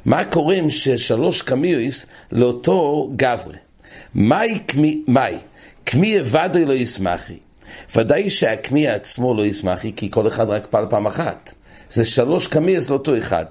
מה 0.05 0.25
קורה 0.25 0.55
עם 0.55 0.71
ששלוש 0.71 1.43
קמיוס 1.43 2.07
לאותו 2.33 3.11
גברי? 3.17 3.57
מאי 4.15 4.59
קמי, 4.59 5.03
מאי, 5.09 5.37
קמי 5.93 6.17
ודאי 6.25 6.65
לא 6.65 6.73
ישמחי. 6.73 7.37
ודאי 7.97 8.31
שהקמי 8.31 8.89
עצמו 8.89 9.35
לא 9.35 9.47
ישמחי, 9.47 9.93
כי 9.97 10.11
כל 10.11 10.29
אחד 10.29 10.49
רק 10.49 10.67
פעל 10.71 10.87
פעם 10.91 11.07
אחת. 11.07 11.55
זה 11.91 12.05
שלוש 12.05 12.47
קמיוס 12.47 12.91
לאותו 12.91 13.19
אחד. 13.19 13.45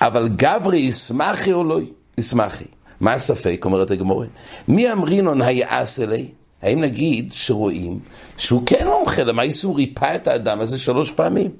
אבל 0.00 0.28
גברי 0.28 0.78
ישמחי 0.78 1.52
או 1.52 1.64
לא 1.64 1.78
ישמחי? 2.18 2.64
מה 3.00 3.12
הספק, 3.12 3.62
אומרת 3.64 3.90
הגמורה? 3.90 4.26
מי 4.68 4.92
אמרינון 4.92 5.42
היעש 5.42 6.00
אלי? 6.00 6.28
האם 6.62 6.80
נגיד 6.80 7.32
שרואים 7.32 7.98
שהוא 8.36 8.62
כן 8.66 8.86
מומחה, 8.86 9.24
למה 9.24 9.42
איסור 9.42 9.76
ריפא 9.76 10.14
את 10.14 10.28
האדם 10.28 10.60
הזה 10.60 10.78
שלוש 10.78 11.10
פעמים? 11.10 11.50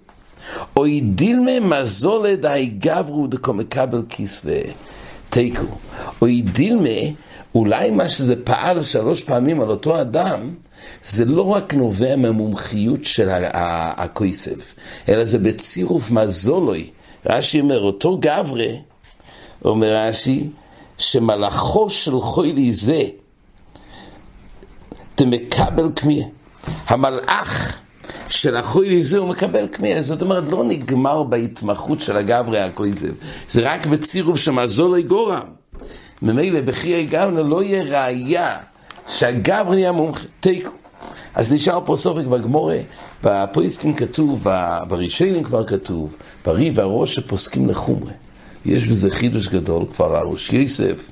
אוי 0.77 1.01
דילמה 1.01 1.61
מזולה 1.61 2.37
די 2.37 2.71
גברו 2.79 3.27
דקו 3.27 3.53
מקבל 3.53 4.03
כיסווה 4.09 4.61
תיקו. 5.31 5.67
אוי 6.23 6.43
דילמה, 6.43 7.11
אולי 7.57 7.91
מה 7.91 8.09
שזה 8.09 8.35
פעל 8.45 8.83
שלוש 8.83 9.23
פעמים 9.23 9.61
על 9.61 9.71
אותו 9.71 10.01
אדם, 10.01 10.55
זה 11.03 11.25
לא 11.25 11.43
רק 11.43 11.75
נובע 11.75 12.17
מהמומחיות 12.17 13.05
של 13.05 13.29
הכויסף, 13.33 14.75
אלא 15.09 15.25
זה 15.25 15.39
בצירוף 15.39 16.11
מזולוי. 16.11 16.91
רש"י 17.27 17.61
אומר, 17.61 17.81
אותו 17.81 18.19
גברה, 18.19 18.65
אומר 19.65 19.97
רש"י, 19.97 20.49
שמלאכו 20.99 21.91
של 21.91 22.21
חוילי 22.21 22.73
זה, 22.73 23.03
דמקבל 25.19 25.89
כמיה. 25.97 26.27
המלאך 26.87 27.81
של 28.29 28.57
החוי 28.57 28.99
לזה 28.99 29.19
הוא 29.19 29.29
מקבל 29.29 29.69
כמיהה. 29.73 30.03
זאת 30.03 30.23
אומרת, 30.23 30.51
לא 30.51 30.65
נגמר 30.65 31.23
בהתמחות 31.23 32.01
של 32.01 32.17
הגברי 32.17 32.61
הקויזב, 32.61 33.13
זה 33.49 33.61
רק 33.73 33.87
בצירוף 33.87 34.39
שמזול 34.39 35.03
גורם. 35.03 35.66
ממילא 36.23 36.61
בחיי 36.61 37.07
גבנה 37.07 37.43
לא 37.43 37.63
יהיה 37.63 37.83
ראייה 37.83 38.57
שהגברי 39.09 39.81
יהיה 39.81 39.93
מומחה, 39.93 40.25
תיקו. 40.41 40.71
אז 41.35 41.53
נשאר 41.53 41.81
פה 41.85 41.97
סופק 41.97 42.27
בגמורה, 42.27 42.79
בפויסקים 43.25 43.95
כתוב, 43.95 44.47
ברישיינים 44.89 45.43
כבר 45.43 45.65
כתוב, 45.65 46.17
פרי 46.43 46.71
והראש 46.75 47.15
שפוסקים 47.15 47.69
לחומרה. 47.69 48.13
יש 48.65 48.87
בזה 48.87 49.11
חידוש 49.11 49.49
גדול, 49.49 49.85
כבר 49.95 50.17
הראש 50.17 50.53
יוסף 50.53 51.11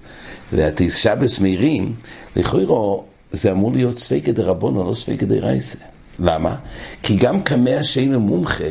והתיס 0.52 0.96
שבס 0.96 1.38
מאירים, 1.38 1.94
לכאורה 2.37 3.02
זה 3.32 3.52
אמור 3.52 3.73
להיות 3.73 3.99
ספקא 3.99 4.32
דרבונו, 4.32 4.84
לא 4.84 4.94
ספקא 4.94 5.26
דרייסה. 5.26 5.78
למה? 6.18 6.54
כי 7.02 7.16
גם 7.16 7.42
קמע 7.42 7.82
שאינו 7.82 8.20
מומחה, 8.20 8.64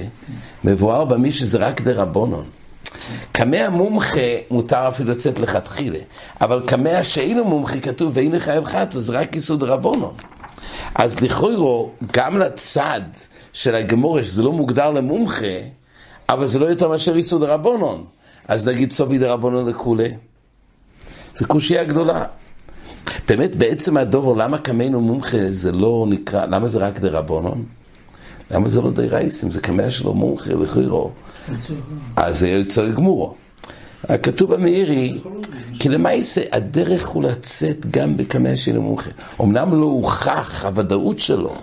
מבואר 0.64 1.06
במי 1.06 1.32
שזה 1.32 1.58
רק 1.58 1.82
דרבונון. 1.82 2.46
קמע 3.32 3.70
מומחה 3.70 4.20
מותר 4.52 4.88
אפילו 4.88 5.12
לצאת 5.12 5.40
לכתחילה, 5.40 6.00
אבל 6.42 6.64
קמע 6.68 7.04
שאינו 7.04 7.44
מומחה 7.44 7.80
כתוב 7.80 8.12
ואין 8.16 8.40
חייב 8.40 8.66
חטא, 8.66 9.00
זה 9.00 9.14
רק 9.20 9.36
יסוד 9.36 9.64
רבונון. 9.64 10.14
אז 10.96 11.20
לכאורה, 11.20 11.90
גם 12.14 12.38
לצד 12.38 13.02
של 13.54 13.76
הגמורה, 13.76 14.24
שזה 14.24 14.44
לא 14.44 14.52
מוגדר 14.52 14.92
למומחה, 14.92 15.56
אבל 16.30 16.48
זה 16.48 16.60
לא 16.60 16.66
יותר 16.66 16.90
מאשר 16.90 17.18
יסוד 17.18 17.44
רבונון. 17.44 18.06
אז 18.48 18.68
נגיד 18.68 18.92
סובי 18.92 19.18
דרבונון 19.18 19.70
לכולי. 19.70 20.10
זו 21.36 21.48
קושייה 21.48 21.84
גדולה. 21.84 22.26
באמת, 23.28 23.56
בעצם 23.56 23.98
הדובו, 23.98 24.36
למה 24.36 24.58
קמנו 24.58 25.02
מומחה 25.02 25.38
זה 25.50 25.72
לא 25.72 26.06
נקרא, 26.10 26.46
למה 26.46 26.68
זה 26.68 26.80
רק 26.80 27.00
דרבונון? 27.00 27.66
למה 28.54 28.68
זה 28.68 28.82
לא 28.82 28.92
די 28.92 29.08
רייסים? 29.08 29.52
זה 29.52 29.62
קמע 29.62 29.92
שלו 29.92 30.14
מומחה 30.14 30.54
לחירו. 30.54 31.12
אז 32.16 32.40
זה 32.40 32.50
יוצא 32.50 32.88
גמורו. 32.88 33.34
כתוב 34.24 34.54
במאירי, 34.54 35.20
כי 35.80 35.90
למעשה 35.90 36.42
הדרך 36.52 37.08
הוא 37.08 37.24
לצאת 37.24 37.86
גם 37.92 38.18
בקמע 38.18 38.58
של 38.58 38.80
מומחה. 38.80 39.10
אמנם 39.42 39.82
לא 39.82 39.86
הוכח 39.86 40.66
הוודאות 40.66 41.20
שלו, 41.20 41.56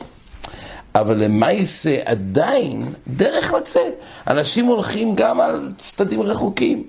אבל 0.94 1.24
למעשה 1.24 1.96
עדיין 2.04 2.92
דרך 3.08 3.52
לצאת. 3.52 3.92
אנשים 4.26 4.66
הולכים 4.66 5.14
גם 5.14 5.40
על 5.40 5.72
צדדים 5.78 6.22
רחוקים. 6.22 6.84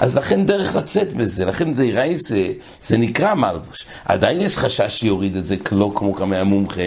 אז 0.00 0.16
לכן 0.16 0.46
דרך 0.46 0.74
לצאת 0.74 1.12
בזה, 1.12 1.44
לכן 1.44 1.74
דיראי 1.74 2.16
זה, 2.16 2.46
זה 2.82 2.96
נקרא 2.96 3.34
מלבוש. 3.34 3.86
עדיין 4.04 4.40
יש 4.40 4.58
חשש 4.58 5.00
שיוריד 5.00 5.36
את 5.36 5.44
זה 5.44 5.56
לא 5.72 5.92
כמו 5.94 6.14
כמה 6.14 6.36
המומחה, 6.36 6.82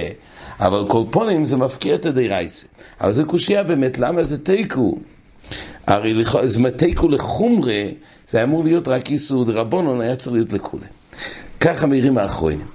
אבל 0.60 0.86
כל 0.88 1.04
פונים 1.12 1.46
זה 1.46 1.58
מפקיע 1.58 1.96
את 1.96 2.06
הדירייסה. 2.06 2.68
אבל 3.02 3.14
זה 3.14 3.24
קושייה 3.24 3.64
באמת, 3.64 4.00
למה 4.00 4.24
זה 4.24 4.38
תיקו? 4.38 4.98
הרי 5.88 6.24
זה 6.44 6.72
תיקו 6.78 7.08
לחומרה, 7.08 7.84
זה 8.30 8.44
אמור 8.44 8.64
להיות 8.64 8.88
רק 8.88 9.12
איסור 9.12 9.46
דרבונון, 9.46 10.02
היה 10.02 10.16
צריך 10.16 10.34
להיות 10.34 10.54
לכולי. 10.54 10.86
ככה 11.60 11.86
מהירים 11.88 12.18
האחרונים. 12.18 12.66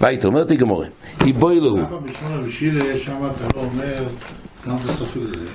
והיית 0.00 0.24
אומרת 0.24 0.50
לי 0.50 0.56
גמורה, 0.56 0.86
איבוי 1.24 1.60
לו. 1.60 1.76
למה 1.76 2.00
בשמונה 2.00 2.46
ושילה 2.46 2.98
שם 2.98 3.28
אתה 3.36 3.56
לא 3.56 3.60
אומר 3.60 3.94
גם 4.66 4.76
בסופי 4.76 5.18
לזה? 5.18 5.52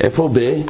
איפה 0.00 0.30
ב? 0.32 0.60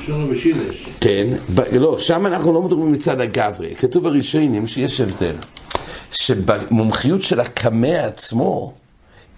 שונו 0.00 0.28
בשילש. 0.28 0.88
כן, 1.00 1.26
ב, 1.54 1.60
לא, 1.60 1.98
שם 1.98 2.26
אנחנו 2.26 2.52
לא 2.52 2.62
מדברים 2.62 2.92
מצד 2.92 3.20
הגברי. 3.20 3.74
כתוב 3.74 4.04
בראשונים 4.04 4.66
שיש 4.66 5.00
הבדל. 5.00 5.34
שבמומחיות 6.12 7.22
של 7.22 7.40
הקמע 7.40 8.04
עצמו, 8.04 8.72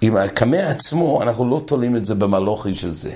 עם 0.04 0.16
הקמע 0.16 0.71
עצמו, 0.71 1.23
אנחנו 1.23 1.50
לא 1.50 1.62
תולים 1.66 1.97
את 1.97 2.06
זה 2.06 2.14
במלוכי 2.14 2.75
של 2.75 2.90
זה. 2.90 3.11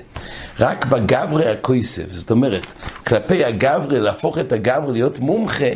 רק 0.59 0.85
בגברי 0.85 1.49
הכויסף, 1.49 2.11
זאת 2.11 2.31
אומרת, 2.31 2.63
כלפי 3.07 3.43
הגברי, 3.45 3.99
להפוך 3.99 4.37
את 4.37 4.51
הגברי 4.51 4.91
להיות 4.93 5.19
מומחה, 5.19 5.71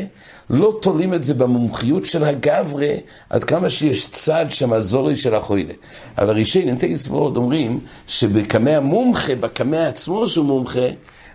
לא 0.50 0.80
תולים 0.82 1.14
את 1.14 1.24
זה 1.24 1.34
במומחיות 1.34 2.06
של 2.06 2.24
הגברי, 2.24 3.00
עד 3.30 3.44
כמה 3.44 3.70
שיש 3.70 4.08
צד 4.08 4.46
שמזורי 4.50 5.16
של 5.16 5.36
החוילה. 5.36 5.74
אבל 6.18 6.38
ראשי 6.38 6.66
ננטי 6.66 6.98
צבאות 6.98 7.38
אומרים 7.38 7.80
שבקמע 8.08 8.80
מומחה, 8.80 9.36
בקמע 9.36 9.88
עצמו 9.88 10.28
שהוא 10.28 10.46
מומחה, 10.46 10.88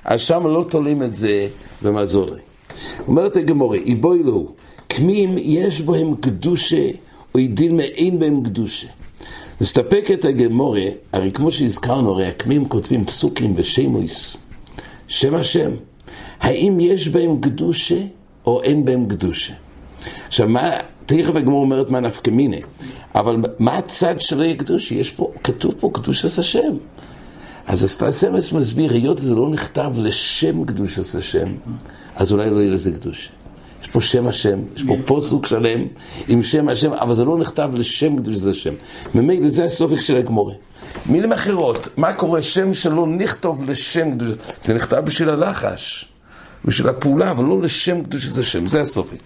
אז 0.04 0.20
שם 0.20 0.46
לא 0.46 0.64
תולים 0.68 1.02
את 1.02 1.14
זה 1.14 1.48
במזורי. 1.82 2.40
אומרת 3.08 3.36
הגמורה, 3.36 3.76
איבוי 3.76 4.22
לו, 4.22 4.46
כמים 4.88 5.34
יש 5.38 5.80
בהם 5.80 6.16
קדושה, 6.20 6.90
או 7.34 7.40
ידין 7.40 7.76
מאין 7.76 8.18
בהם 8.18 8.44
קדושה. 8.44 8.88
מסתפקת 9.60 10.24
הגמורה, 10.24 10.86
הרי 11.12 11.32
כמו 11.32 11.50
שהזכרנו, 11.50 12.12
הרי 12.12 12.26
הכמים 12.26 12.68
כותבים 12.68 13.04
פסוקים 13.04 13.52
ושמויס, 13.56 14.36
שם 15.08 15.34
השם. 15.34 15.70
האם 16.40 16.78
יש 16.80 17.08
בהם 17.08 17.40
קדושה 17.40 18.00
או 18.46 18.62
אין 18.62 18.84
בהם 18.84 19.06
קדושה? 19.08 19.52
עכשיו, 20.26 20.48
מה, 20.48 20.70
תכף 21.06 21.34
הגמורה 21.34 21.60
אומרת 21.60 21.90
מה 21.90 22.00
נפקא 22.00 22.30
מינה, 22.30 22.60
אבל 23.14 23.36
מה 23.58 23.76
הצד 23.76 24.20
שלא 24.20 24.44
יהיה 24.44 24.56
קדושה? 24.56 24.94
יש 24.94 25.10
פה, 25.10 25.32
כתוב 25.44 25.74
פה 25.80 25.90
קדושת 25.94 26.38
השם. 26.38 26.76
אז 27.66 27.84
הסטרסמס 27.84 28.52
מסביר, 28.52 28.92
היות 28.92 29.18
זה 29.18 29.34
לא 29.34 29.48
נכתב 29.48 29.92
לשם 29.98 30.64
קדושת 30.64 31.14
השם, 31.14 31.48
אז 32.16 32.32
אולי 32.32 32.50
לא 32.50 32.60
יהיה 32.60 32.70
לזה 32.70 32.92
קדושה. 32.92 33.30
פה 33.96 34.02
שם 34.02 34.28
השם, 34.28 34.58
יש 34.76 34.82
פה 34.86 34.96
פוסוק 35.04 35.46
שלם 35.46 35.80
עם 36.28 36.42
שם 36.42 36.68
השם, 36.68 36.92
אבל 36.92 37.14
זה 37.14 37.24
לא 37.24 37.38
נכתב 37.38 37.70
לשם 37.74 38.16
קדושת 38.16 38.46
השם. 38.46 38.74
ממילא 39.14 39.48
זה 39.48 39.64
הסופק 39.64 40.00
של 40.00 40.16
הגמורה. 40.16 40.54
מילים 41.06 41.32
אחרות, 41.32 41.88
מה 41.96 42.12
קורה 42.12 42.42
שם 42.42 42.74
שלא 42.74 43.06
נכתוב 43.06 43.70
לשם 43.70 44.10
קדושת, 44.12 44.36
זה 44.60 44.74
נכתב 44.74 44.96
בשביל 44.96 45.28
הלחש. 45.28 46.08
בשביל 46.64 46.88
הפעולה, 46.88 47.30
אבל 47.30 47.44
לא 47.44 47.62
לשם 47.62 48.02
קדושת 48.02 48.38
השם, 48.38 48.66
זה 48.66 48.80
הסופי. 48.80 49.16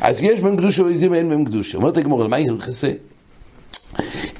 אז 0.00 0.22
יש 0.22 0.40
בהם 0.40 0.56
קדושה 0.56 0.82
או 0.82 0.90
יודעים 0.90 1.14
אין 1.14 1.28
בהם 1.28 1.44
קדושה. 1.44 1.78
אומרת 1.78 1.96
הגמור, 1.96 2.28
מה 2.28 2.36
הלכסה? 2.36 2.90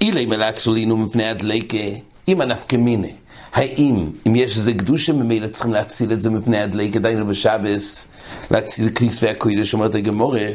אילי 0.00 0.26
מלאצולינו 0.26 0.96
מפני 0.96 1.24
הדלקה, 1.24 1.78
אם 2.28 2.40
הנפקא 2.40 2.76
מיני. 2.76 3.12
האם, 3.54 4.10
אם 4.26 4.36
יש 4.36 4.56
איזה 4.56 4.74
קדושה, 4.74 5.12
ממילא 5.12 5.46
צריכים 5.46 5.72
להציל 5.72 6.12
את 6.12 6.20
זה 6.20 6.30
מפני 6.30 6.58
הדלקה, 6.58 6.98
דיינו 6.98 7.26
בשבס, 7.26 8.06
להציל 8.50 8.88
כניס 8.94 9.22
והקוידש, 9.22 9.74
אומרת 9.74 9.94
הגמורה. 9.94 10.46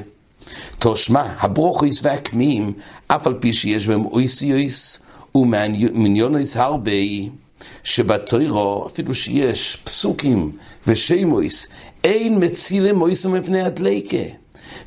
תושמע, 0.79 1.24
הברוכויס 1.39 2.00
והקמים, 2.03 2.74
אף 3.08 3.27
על 3.27 3.34
פי 3.39 3.53
שיש 3.53 3.88
בהם 3.88 4.06
אויסיויס, 4.06 5.00
ומניונויס 5.36 6.58
הרבה, 6.58 6.91
שבתוירו, 7.84 8.88
אפילו 8.88 9.13
שיש 9.13 9.77
פסוקים 9.84 10.51
ושמויס, 10.88 11.68
אין 12.03 12.44
מצילים 12.44 12.96
מויסו 12.96 13.29
מפני 13.29 13.62
הדלקה, 13.62 14.18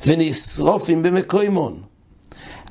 ונשרופים 0.05 1.03
במקוימון. 1.03 1.81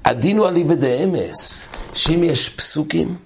הדין 0.05 0.39
הוא 0.39 0.47
עלי 0.47 0.65
בדאמס, 0.65 1.69
שאם 1.95 2.25
יש 2.25 2.49
פסוקים 2.49 3.17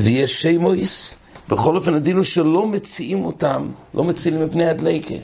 ויש 0.00 0.42
שמויס, 0.42 1.16
בכל 1.48 1.76
אופן 1.76 1.94
הדין 1.94 2.16
הוא 2.16 2.24
שלא 2.24 2.66
מציעים 2.66 3.24
אותם, 3.24 3.68
לא 3.94 4.04
מצילים 4.04 4.46
מפני 4.46 4.66
הדלקה. 4.66 5.14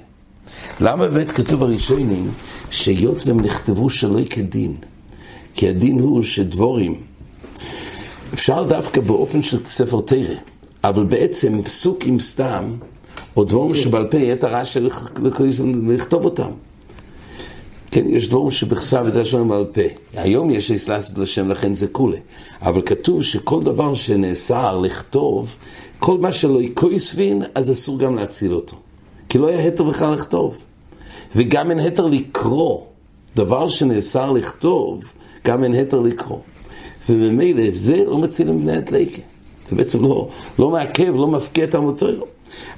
למה 0.80 1.08
באמת 1.08 1.30
כתוב 1.30 1.60
בראשונים 1.60 2.30
שהיות 2.70 3.26
והם 3.26 3.40
נכתבו 3.40 3.90
שלא 3.90 4.20
כדין? 4.30 4.76
כי 5.54 5.68
הדין 5.68 5.98
הוא 5.98 6.22
שדבורים, 6.22 7.00
אפשר 8.34 8.62
דווקא 8.62 9.00
באופן 9.00 9.42
של 9.42 9.58
ספר 9.66 10.00
תרא, 10.00 10.34
אבל 10.84 11.04
בעצם 11.04 11.62
פסוקים 11.62 12.20
סתם, 12.20 12.76
או 13.36 13.44
דבורים 13.44 13.74
שבעל 13.74 14.06
פה 14.06 14.16
יהיה 14.16 14.34
את 14.34 14.44
לכתוב 15.88 16.24
אותם. 16.24 16.50
כן, 17.92 18.04
יש 18.08 18.28
דבורים 18.28 18.50
שבכסה 18.50 19.02
ודע 19.06 19.24
שלהם 19.24 19.48
בעל 19.48 19.64
פה. 19.64 19.80
היום 20.14 20.50
יש 20.50 20.70
אסלאסת 20.70 21.18
לשם, 21.18 21.48
לכן 21.48 21.74
זה 21.74 21.86
כולי. 21.86 22.18
אבל 22.62 22.82
כתוב 22.82 23.22
שכל 23.22 23.62
דבר 23.62 23.94
שנאסר 23.94 24.78
לכתוב, 24.78 25.56
כל 25.98 26.18
מה 26.18 26.32
שלא 26.32 26.62
יקוי 26.62 27.00
סבין, 27.00 27.42
אז 27.54 27.72
אסור 27.72 27.98
גם 27.98 28.14
להציל 28.14 28.54
אותו. 28.54 28.76
כי 29.28 29.38
לא 29.38 29.48
היה 29.48 29.66
התר 29.68 29.84
בכלל 29.84 30.14
לכתוב. 30.14 30.58
וגם 31.36 31.70
אין 31.70 31.78
התר 31.78 32.06
לקרוא. 32.06 32.80
דבר 33.36 33.68
שנאסר 33.68 34.32
לכתוב, 34.32 35.04
גם 35.46 35.64
אין 35.64 35.74
התר 35.74 36.00
לקרוא. 36.00 36.38
וממילא 37.08 37.62
זה 37.74 38.04
לא 38.06 38.18
מציל 38.18 38.52
מבני 38.52 38.72
הדלקה. 38.72 39.22
זה 39.66 39.76
בעצם 39.76 40.02
לא, 40.02 40.28
לא 40.58 40.70
מעכב, 40.70 41.14
לא 41.16 41.28
מפקיע 41.28 41.64
את 41.64 41.74
המוטוירו. 41.74 42.26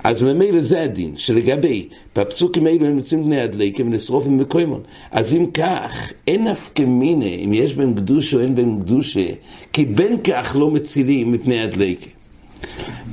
אז 0.05 0.23
ממילא 0.23 0.61
זה 0.61 0.83
הדין, 0.83 1.13
שלגבי, 1.17 1.89
בפסוקים 2.17 2.67
האלו 2.67 2.87
הם 2.87 2.97
יוצאים 2.97 3.25
בני 3.25 3.41
הדלקה 3.41 3.83
ונשרופים 3.83 4.39
בקוימון. 4.39 4.81
אז 5.11 5.35
אם 5.35 5.47
כך, 5.55 6.13
אין 6.27 6.45
נפקא 6.49 6.83
מיניה, 6.83 7.35
אם 7.35 7.53
יש 7.53 7.75
בהם 7.75 7.95
קדושה 7.95 8.37
או 8.37 8.43
אין 8.43 8.55
בהם 8.55 8.81
קדושה, 8.81 9.27
כי 9.73 9.85
בין 9.85 10.17
כך 10.25 10.57
לא 10.59 10.71
מצילים 10.71 11.33
מפני 11.33 11.61
הדלקה. 11.61 12.07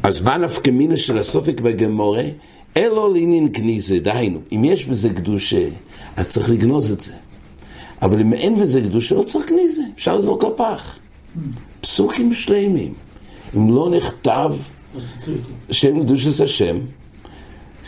אז 0.04 0.22
מה 0.22 0.38
נפקא 0.38 0.70
מיניה 0.70 0.98
של 0.98 1.18
הסופק 1.18 1.60
בגמורה? 1.60 2.24
אלו 2.78 3.14
לעניין 3.14 3.48
גניזה, 3.48 4.00
דהיינו, 4.00 4.40
אם 4.52 4.64
יש 4.66 4.86
בזה 4.86 5.10
קדושה, 5.10 5.68
אז 6.16 6.28
צריך 6.28 6.50
לגנוז 6.50 6.92
את 6.92 7.00
זה. 7.00 7.14
אבל 8.02 8.20
אם 8.22 8.34
אין 8.34 8.60
בזה 8.60 8.82
קדושה, 8.82 9.16
לא 9.16 9.24
צריך 9.24 9.50
גניזה, 9.50 9.82
אפשר 9.96 10.18
לזרוק 10.18 10.44
לפח. 10.44 10.96
פסוקים 11.82 12.34
שלמים. 12.34 12.94
אם 13.58 13.76
לא 13.76 13.90
נכתב 13.90 14.54
שם 15.72 16.02
קדושת 16.02 16.44
השם, 16.44 16.80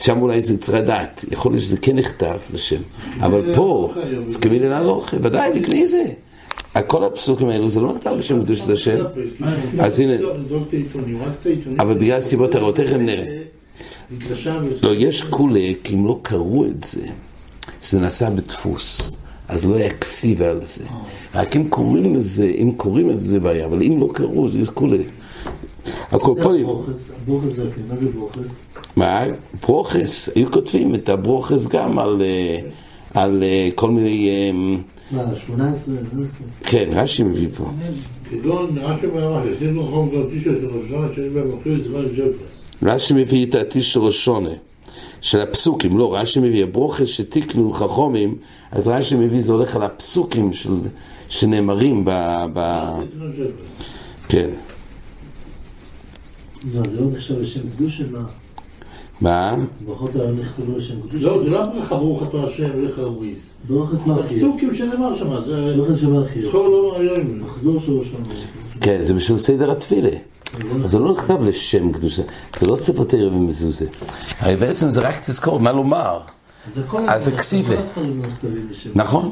שם 0.01 0.21
אולי 0.21 0.43
זה 0.43 0.57
צריך 0.57 0.77
לדעת, 0.77 1.25
יכול 1.31 1.51
להיות 1.51 1.63
שזה 1.63 1.77
כן 1.77 1.95
נכתב 1.95 2.37
לשם, 2.53 2.81
אבל 3.19 3.55
פה, 3.55 3.93
כמין 4.41 4.63
להלוך, 4.63 5.13
ודאי, 5.21 5.59
לכלי 5.59 5.87
זה. 5.87 6.03
כל 6.87 7.03
הפסוקים 7.03 7.49
האלו 7.49 7.69
זה 7.69 7.81
לא 7.81 7.93
נכתב 7.93 8.11
לשם 8.17 8.43
קדושת 8.43 8.69
השם, 8.69 9.05
אז 9.79 9.99
הנה, 9.99 10.13
אבל 11.79 11.93
בגלל 11.93 12.21
סיבות 12.21 12.55
הרעות, 12.55 12.75
תכף 12.75 12.97
נראה. 12.97 13.25
לא, 14.81 14.95
יש 14.95 15.23
כי 15.83 15.95
אם 15.95 16.07
לא 16.07 16.19
קראו 16.21 16.65
את 16.65 16.83
זה, 16.83 17.01
שזה 17.81 17.99
נעשה 17.99 18.29
בדפוס. 18.29 19.17
אז 19.47 19.65
לא 19.65 19.79
יקסיב 19.79 20.41
על 20.41 20.61
זה. 20.61 20.83
רק 21.35 21.55
אם 21.55 21.69
קוראים 21.69 22.15
לזה, 22.15 22.45
אם 22.45 22.71
קוראים 22.77 23.09
את 23.09 23.19
זה 23.19 23.39
בעיה, 23.39 23.65
אבל 23.65 23.81
אם 23.81 23.99
לא 24.01 24.09
קראו, 24.13 24.49
זה 24.49 24.71
כולי. 24.73 25.03
הקורפונים. 26.11 26.67
מה? 28.95 29.23
ברוכס, 29.67 30.29
היו 30.35 30.51
כותבים 30.51 30.95
את 30.95 31.09
הברוכס 31.09 31.67
גם 31.67 31.99
על, 31.99 32.21
אה, 32.21 32.59
על 33.13 33.43
אה, 33.43 33.69
כל 33.75 33.91
מיני... 33.91 34.51
מה, 35.11 35.23
18? 35.35 35.95
כן, 36.61 36.89
רש"י 36.91 37.23
מביא 37.23 37.47
פה. 37.57 37.63
רש"י 42.83 43.13
מביא 43.13 43.45
את 43.45 43.55
הטיש 43.55 43.93
של 43.93 43.99
ראשונה, 43.99 44.49
של 45.21 45.39
הפסוקים, 45.39 45.97
לא, 45.97 46.15
רש"י 46.15 46.39
מביא 46.39 46.63
הברוכס 46.63 47.07
שתיקנו 47.07 47.71
חכומים, 47.71 48.35
אז 48.71 48.87
רש"י 48.87 49.15
מביא 49.15 49.41
זה 49.41 49.53
הולך 49.53 49.75
על 49.75 49.83
הפסוקים 49.83 50.53
של, 50.53 50.71
שנאמרים. 51.29 52.05
ב... 52.05 52.09
כן. 54.29 54.49
מה, 56.63 56.89
זה 56.89 57.01
לא 57.01 57.07
נחשב 57.11 57.39
לשם 57.39 57.69
קדושה? 57.69 58.03
מה? 58.11 58.23
מה? 59.21 59.55
ברכות 59.85 60.15
האלה 60.15 60.31
נכתבו 60.31 60.77
לשם 60.77 61.01
קדושה? 61.01 61.25
לא, 61.25 61.43
זה 61.43 61.49
לא 61.49 61.63
ברכה 61.63 61.95
ברוך 61.95 62.23
אתה 62.23 62.43
השם 62.43 62.69
ולך 62.75 62.97
וויס. 63.17 63.39
ברכס 63.67 64.05
מלכי. 64.05 64.35
הפסוקים 64.35 64.75
שנאמר 64.75 65.15
שם, 65.15 65.43
זה... 65.45 65.73
ברכס 65.77 66.01
של 66.01 66.09
מלכי. 66.09 66.41
זכור 66.41 66.67
לא 66.67 66.95
היום. 66.99 67.39
מחזור 67.39 67.81
של 67.85 67.91
ראשון. 67.91 68.21
כן, 68.81 68.99
זה 69.01 69.13
בשביל 69.13 69.37
סדר 69.37 69.71
התפילה. 69.71 70.09
אז 70.85 70.91
זה 70.91 70.99
לא 70.99 71.13
נכתב 71.13 71.41
לשם 71.41 71.91
קדושה, 71.91 72.21
זה 72.59 72.67
לא 72.67 72.75
ספר 72.75 73.03
תרא 73.03 73.27
ומזוזה. 73.27 73.85
הרי 74.39 74.55
בעצם 74.55 74.91
זה 74.91 75.01
רק 75.01 75.15
תזכור 75.25 75.59
מה 75.59 75.71
לומר. 75.71 76.19
אז 77.07 77.25
זה 77.25 77.31
כסיבה. 77.31 77.75
נכון. 78.95 79.31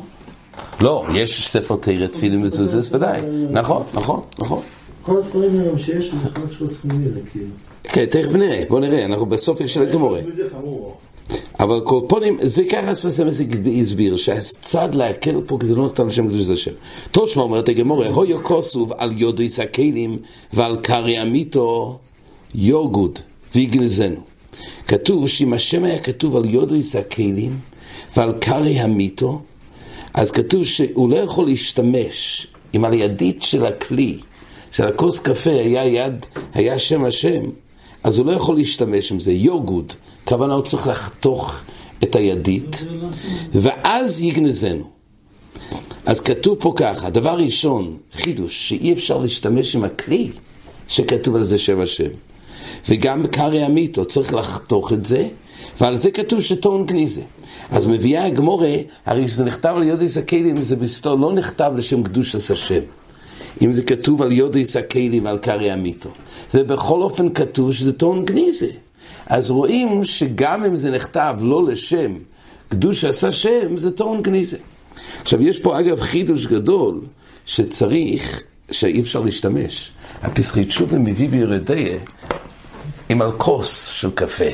לא, 0.81 1.05
יש 1.13 1.47
ספר 1.47 1.75
תרא 1.75 2.07
תפילה 2.07 2.37
ומזוזה, 2.37 2.95
ודאי. 2.95 3.21
נכון, 3.51 3.83
נכון, 3.93 4.21
נכון. 4.39 4.61
כל 5.01 5.19
הספרים 5.19 5.59
היום 5.59 5.79
שיש, 5.79 6.11
זה 6.11 6.29
שלא 6.57 6.67
צריכים 6.67 7.01
לזה, 7.03 7.19
כאילו. 7.31 7.45
כן, 7.83 8.05
תכף 8.05 8.33
נראה, 8.33 8.63
בוא 8.69 8.79
נראה, 8.79 9.05
אנחנו 9.05 9.25
בסוף 9.25 9.65
של 9.65 9.81
הגמורה. 9.81 10.19
אבל 11.59 11.79
קורפונים, 11.79 12.37
זה 12.41 12.63
ככה 12.69 12.93
ספסמס 12.93 13.41
הסביר, 13.81 14.17
שהצד 14.17 14.95
להקל 14.95 15.41
פה, 15.47 15.57
כי 15.59 15.65
זה 15.65 15.75
לא 15.75 15.85
נכתב 15.85 16.05
לשם 16.05 16.27
קדוש 16.27 16.49
השם. 16.49 16.71
תושמע 17.11 17.43
אומרת 17.43 17.69
הגמורה, 17.69 18.07
הויו 18.07 18.43
כוסוב 18.43 18.93
על 18.97 19.11
יודו 19.17 19.43
יסקלים 19.43 20.17
ועל 20.53 20.77
קרי 20.81 21.21
אמיתו 21.21 21.99
יוגוד 22.55 23.19
ויגנזנו. 23.55 24.21
כתוב 24.87 25.27
שאם 25.27 25.53
השם 25.53 25.83
היה 25.83 25.99
כתוב 25.99 26.35
על 26.35 26.45
יודו 26.45 26.75
יסקלים 26.75 27.59
ועל 28.17 28.33
קרי 28.39 28.79
המיתו, 28.79 29.41
אז 30.13 30.31
כתוב 30.31 30.65
שהוא 30.65 31.09
לא 31.09 31.15
יכול 31.15 31.45
להשתמש 31.45 32.47
עם 32.73 32.85
על 32.85 32.93
ידית 32.93 33.43
של 33.43 33.65
הכלי, 33.65 34.19
של 34.71 34.87
הכוס 34.87 35.19
קפה 35.19 35.49
היה 35.49 35.85
יד, 35.85 36.25
היה 36.53 36.79
שם 36.79 37.03
השם, 37.03 37.41
אז 38.03 38.17
הוא 38.17 38.25
לא 38.25 38.31
יכול 38.31 38.55
להשתמש 38.55 39.11
עם 39.11 39.19
זה, 39.19 39.31
יוגוד, 39.31 39.93
כוונה 40.25 40.53
הוא 40.53 40.63
צריך 40.63 40.87
לחתוך 40.87 41.59
את 42.03 42.15
הידית, 42.15 42.85
ואז 43.53 44.23
יגנזנו. 44.23 44.83
אז 46.05 46.21
כתוב 46.21 46.57
פה 46.59 46.73
ככה, 46.75 47.09
דבר 47.09 47.37
ראשון, 47.37 47.97
חידוש, 48.13 48.69
שאי 48.69 48.93
אפשר 48.93 49.17
להשתמש 49.17 49.75
עם 49.75 49.83
הכלי 49.83 50.29
שכתוב 50.87 51.35
על 51.35 51.43
זה 51.43 51.57
שם 51.57 51.79
השם. 51.79 52.09
וגם 52.89 53.23
בקרי 53.23 53.63
המיתו, 53.63 54.05
צריך 54.05 54.33
לחתוך 54.33 54.93
את 54.93 55.05
זה, 55.05 55.27
ועל 55.81 55.95
זה 55.95 56.11
כתוב 56.11 56.41
שטעון 56.41 56.85
גניזה. 56.85 57.21
אז 57.71 57.87
מביאה 57.87 58.25
הגמורה, 58.25 58.75
הרי 59.05 59.27
כשזה 59.27 59.43
נכתב 59.43 59.73
על 59.75 59.83
יודיס 59.83 60.17
הכלים, 60.17 60.55
זה 60.55 60.75
בסתור 60.75 61.15
לא 61.15 61.33
נכתב 61.33 61.71
לשם 61.75 62.03
קדושת 62.03 62.51
השם. 62.51 62.81
אם 63.61 63.73
זה 63.73 63.83
כתוב 63.83 64.21
על 64.21 64.31
יודיס 64.31 64.75
הכלים 64.75 65.25
ועל 65.25 65.37
קרי 65.37 65.71
המיתו. 65.71 66.09
ובכל 66.53 67.01
אופן 67.01 67.29
כתוב 67.29 67.73
שזה 67.73 67.93
טעון 67.93 68.25
גניזה. 68.25 68.69
אז 69.25 69.51
רואים 69.51 70.05
שגם 70.05 70.63
אם 70.63 70.75
זה 70.75 70.91
נכתב 70.91 71.35
לא 71.41 71.65
לשם 71.65 72.13
קדושת 72.69 73.23
השם, 73.23 73.77
זה 73.77 73.91
טעון 73.91 74.21
גניזה. 74.21 74.57
עכשיו, 75.21 75.41
יש 75.41 75.59
פה 75.59 75.79
אגב 75.79 76.01
חידוש 76.01 76.45
גדול, 76.45 77.01
שצריך, 77.45 78.43
שאי 78.71 79.01
אפשר 79.01 79.19
להשתמש. 79.19 79.91
הפסחי 80.21 80.65
תשובה 80.65 80.97
מביא 80.97 81.29
בירדיה 81.29 81.97
אם 83.11 83.21
על 83.21 83.31
כוס 83.31 83.85
של 83.85 84.11
קפה 84.11 84.45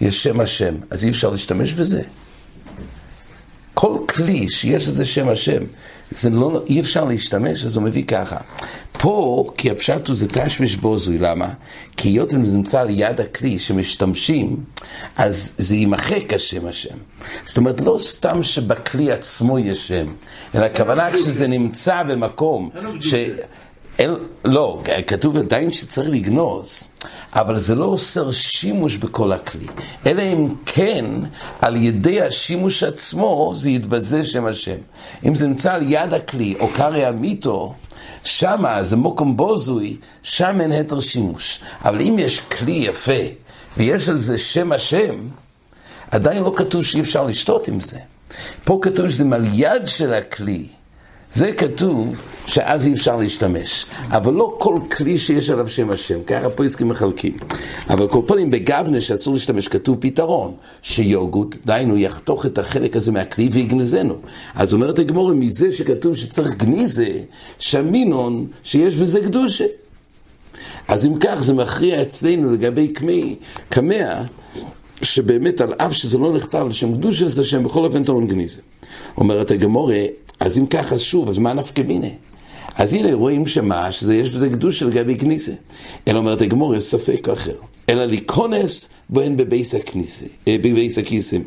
יש 0.00 0.22
שם 0.22 0.40
השם, 0.40 0.74
אז 0.90 1.04
אי 1.04 1.10
אפשר 1.10 1.30
להשתמש 1.30 1.72
בזה. 1.72 2.02
כל 3.74 3.98
כלי 4.08 4.48
שיש 4.48 4.88
לזה 4.88 5.04
שם 5.04 5.28
השם, 5.28 5.62
זה 6.10 6.30
לא, 6.30 6.62
אי 6.66 6.80
אפשר 6.80 7.04
להשתמש, 7.04 7.64
אז 7.64 7.76
הוא 7.76 7.84
מביא 7.84 8.04
ככה. 8.04 8.36
פה, 8.92 9.44
כי 9.56 9.70
הפשט 9.70 10.08
הוא 10.08 10.16
זה 10.16 10.26
תשמיש 10.28 10.76
בוזוי, 10.76 11.18
למה? 11.18 11.48
כי 11.96 12.08
היות 12.08 12.34
אם 12.34 12.44
זה 12.44 12.56
נמצא 12.56 12.82
ליד 12.82 13.20
הכלי 13.20 13.58
שמשתמשים, 13.58 14.56
אז 15.16 15.52
זה 15.58 15.74
יימחק 15.74 16.32
השם 16.32 16.66
השם. 16.66 16.94
זאת 17.44 17.56
אומרת, 17.56 17.80
לא 17.80 17.98
סתם 18.00 18.42
שבכלי 18.42 19.12
עצמו 19.12 19.58
יש 19.58 19.88
שם, 19.88 20.06
אלא 20.54 20.64
הכוונה 20.64 21.10
כשזה 21.10 21.46
נמצא 21.48 22.02
במקום 22.02 22.70
ש... 23.00 23.14
אין, 23.98 24.14
לא, 24.44 24.82
כתוב 25.06 25.36
עדיין 25.36 25.72
שצריך 25.72 26.08
לגנוז, 26.08 26.84
אבל 27.32 27.58
זה 27.58 27.74
לא 27.74 27.84
אוסר 27.84 28.30
שימוש 28.30 28.96
בכל 28.96 29.32
הכלי, 29.32 29.66
אלא 30.06 30.22
אם 30.22 30.54
כן 30.66 31.04
על 31.60 31.76
ידי 31.76 32.22
השימוש 32.22 32.82
עצמו 32.82 33.52
זה 33.56 33.70
יתבזה 33.70 34.24
שם 34.24 34.46
השם. 34.46 34.76
אם 35.24 35.34
זה 35.34 35.46
נמצא 35.46 35.72
על 35.72 35.82
יד 35.92 36.14
הכלי 36.14 36.54
או 36.60 36.68
קרעי 36.68 37.04
המיתו, 37.04 37.74
שמה 38.24 38.82
זה 38.82 38.96
מוקום 38.96 39.36
בוזוי, 39.36 39.96
שם 40.22 40.60
אין 40.60 40.72
היתר 40.72 41.00
שימוש. 41.00 41.60
אבל 41.84 42.00
אם 42.00 42.16
יש 42.18 42.40
כלי 42.40 42.72
יפה 42.72 43.22
ויש 43.76 44.08
על 44.08 44.16
זה 44.16 44.38
שם 44.38 44.72
השם, 44.72 45.14
עדיין 46.10 46.42
לא 46.42 46.52
כתוב 46.56 46.84
שאי 46.84 47.00
אפשר 47.00 47.24
לשתות 47.24 47.68
עם 47.68 47.80
זה. 47.80 47.98
פה 48.64 48.78
כתוב 48.82 49.08
שזה 49.08 49.24
מעל 49.24 49.44
יד 49.52 49.86
של 49.86 50.12
הכלי. 50.12 50.66
זה 51.34 51.52
כתוב 51.52 52.22
שאז 52.46 52.86
אי 52.86 52.92
אפשר 52.92 53.16
להשתמש. 53.16 53.86
אבל 54.08 54.34
לא 54.34 54.56
כל 54.58 54.78
כלי 54.96 55.18
שיש 55.18 55.50
עליו 55.50 55.68
שם 55.68 55.90
השם, 55.90 56.22
ככה 56.26 56.50
פה 56.50 56.64
עסקים 56.64 56.88
מחלקים. 56.88 57.36
אבל 57.90 58.08
כל 58.08 58.20
פעמים 58.26 58.50
בגבנה 58.50 59.00
שאסור 59.00 59.34
להשתמש 59.34 59.68
כתוב 59.68 59.96
פתרון, 60.00 60.54
שיוגות, 60.82 61.54
דהיינו 61.66 61.96
יחתוך 61.96 62.46
את 62.46 62.58
החלק 62.58 62.96
הזה 62.96 63.12
מהכלי 63.12 63.48
ויגנזנו. 63.52 64.14
אז 64.54 64.74
אומרת 64.74 64.98
הגמורי, 64.98 65.34
מזה 65.34 65.72
שכתוב 65.72 66.16
שצריך 66.16 66.54
גניזה, 66.54 67.20
שמינון 67.58 68.46
שיש 68.64 68.96
בזה 68.96 69.20
קדושה. 69.20 69.64
אז 70.88 71.06
אם 71.06 71.14
כך 71.20 71.42
זה 71.42 71.54
מכריע 71.54 72.02
אצלנו 72.02 72.52
לגבי 72.52 72.88
קמי, 72.88 73.36
קמע, 73.68 74.22
שבאמת 75.02 75.60
על 75.60 75.72
אף 75.72 75.92
שזה 75.92 76.18
לא 76.18 76.32
נכתב 76.32 76.66
לשם 76.68 76.96
קדושה, 76.96 77.28
זה 77.28 77.44
שם 77.44 77.64
בכל 77.64 77.84
אופן 77.84 78.04
טעון 78.04 78.26
גניזה. 78.26 78.60
אומרת 79.16 79.50
הגמורי, 79.50 80.06
אז 80.40 80.58
אם 80.58 80.66
ככה, 80.66 80.98
שוב, 80.98 81.28
אז 81.28 81.38
מה 81.38 81.52
נפקא 81.52 81.80
מיני? 81.80 82.10
אז 82.76 82.94
הנה 82.94 83.14
רואים 83.14 83.46
שמה, 83.46 83.92
שיש 83.92 84.30
בזה 84.30 84.48
קדוש 84.48 84.82
גבי 84.82 85.18
כניסה. 85.18 85.52
אלא 86.08 86.18
אומרת 86.18 86.42
הגמור, 86.42 86.74
יש 86.74 86.82
ספק 86.82 87.28
אחר. 87.28 87.54
אלא 87.88 88.04
להיכונס 88.04 88.88
בהן 89.08 89.36
בבייס 89.36 89.74
הכניסה, 89.74 90.24
אה, 90.48 90.56
בבייס 90.58 90.98
הכיסם. 90.98 91.40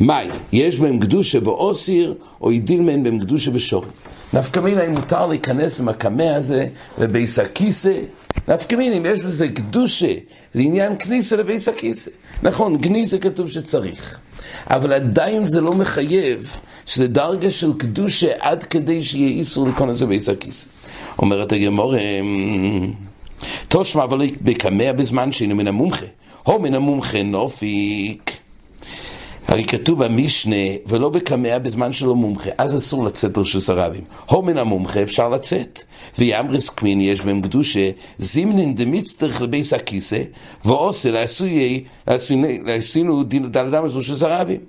מאי, 0.00 0.28
יש 0.52 0.78
בהם 0.78 0.98
קדושה 0.98 1.40
באוסיר, 1.40 2.14
או 2.40 2.52
ידיל 2.52 2.80
מהן 2.80 3.02
בהם 3.02 3.18
קדושה 3.18 3.50
בשור. 3.50 3.84
נפקא 4.32 4.60
מינה 4.60 4.86
אם 4.86 4.92
מותר 4.92 5.26
להיכנס 5.26 5.80
עם 5.80 5.88
הקמע 5.88 6.34
הזה 6.34 6.66
לבייס 6.98 7.38
הכיסא, 7.38 7.92
נפקא 8.48 8.74
מינה 8.74 8.96
אם 8.96 9.06
יש 9.06 9.20
בזה 9.20 9.48
קדושה 9.48 10.12
לעניין 10.54 10.98
כניסה 10.98 11.36
לבייס 11.36 11.68
הכיסא. 11.68 12.10
נכון, 12.42 12.76
גניזה 12.76 13.18
כתוב 13.18 13.50
שצריך. 13.50 14.20
אבל 14.70 14.92
עדיין 14.92 15.44
זה 15.44 15.60
לא 15.60 15.74
מחייב 15.74 16.56
שזה 16.86 17.08
דרגה 17.08 17.50
של 17.50 17.72
קדושה 17.78 18.28
עד 18.38 18.64
כדי 18.64 19.02
שיהיה 19.02 19.28
איסור 19.28 19.66
להיכנס 19.66 20.02
לבייס 20.02 20.28
הכיסא. 20.28 20.68
אומרת 21.18 21.52
הגמור, 21.52 21.94
תושמע 23.68 24.04
אבל 24.04 24.26
בקמע 24.40 24.92
בזמן 24.92 25.32
שהיינו 25.32 25.54
מן 25.56 25.66
המומחה. 25.66 26.06
הו 26.42 26.60
מן 26.60 26.74
המומחה 26.74 27.22
נופיק. 27.22 28.35
הרי 29.48 29.64
כתוב 29.64 30.04
במשנה, 30.04 30.56
ולא 30.86 31.08
בקמע 31.08 31.58
בזמן 31.58 31.92
שלא 31.92 32.16
מומחה, 32.16 32.50
אז 32.58 32.76
אסור 32.76 33.04
לצאת 33.04 33.36
לרשוס 33.36 33.70
הרבים. 33.70 34.04
הו 34.28 34.42
מן 34.42 34.58
המומחה 34.58 35.02
אפשר 35.02 35.28
לצאת. 35.28 35.82
ויאמרס 36.18 36.68
קמין 36.68 37.00
יש 37.00 37.20
בהם 37.20 37.40
קדושה, 37.40 37.88
זימנין 38.18 38.74
דמצטרך 38.74 39.42
לבייס 39.42 39.72
הכיסא, 39.72 40.22
ועושה 40.64 41.24
לעשינו 42.64 43.22
דין 43.22 43.52
דל 43.52 43.66
אדם 43.66 43.84
לרשוס 43.84 44.22
הרבים. 44.22 44.60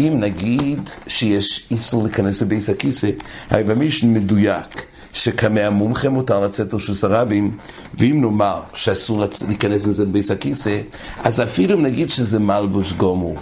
אם 0.00 0.16
נגיד 0.20 0.90
שיש 1.06 1.66
איסור 1.70 2.02
להיכנס 2.02 2.42
לבייס 2.42 2.70
הכיסא, 2.70 3.10
הרי 3.50 3.64
במשנה 3.64 4.10
מדויק. 4.10 4.82
שקמע 5.12 5.70
מומחה 5.70 6.08
מותר 6.08 6.40
לצאת 6.40 6.72
לרשוס 6.72 7.04
הרבים, 7.04 7.56
ואם 7.94 8.20
נאמר 8.20 8.60
שאסור 8.74 9.24
להיכנס 9.48 9.86
לבייס 9.86 10.30
הכיסא, 10.30 10.80
אז 11.24 11.40
אפילו 11.40 11.78
אם 11.78 11.82
נגיד 11.82 12.10
שזה 12.10 12.38
מלבוש 12.38 12.92
גומור. 12.92 13.36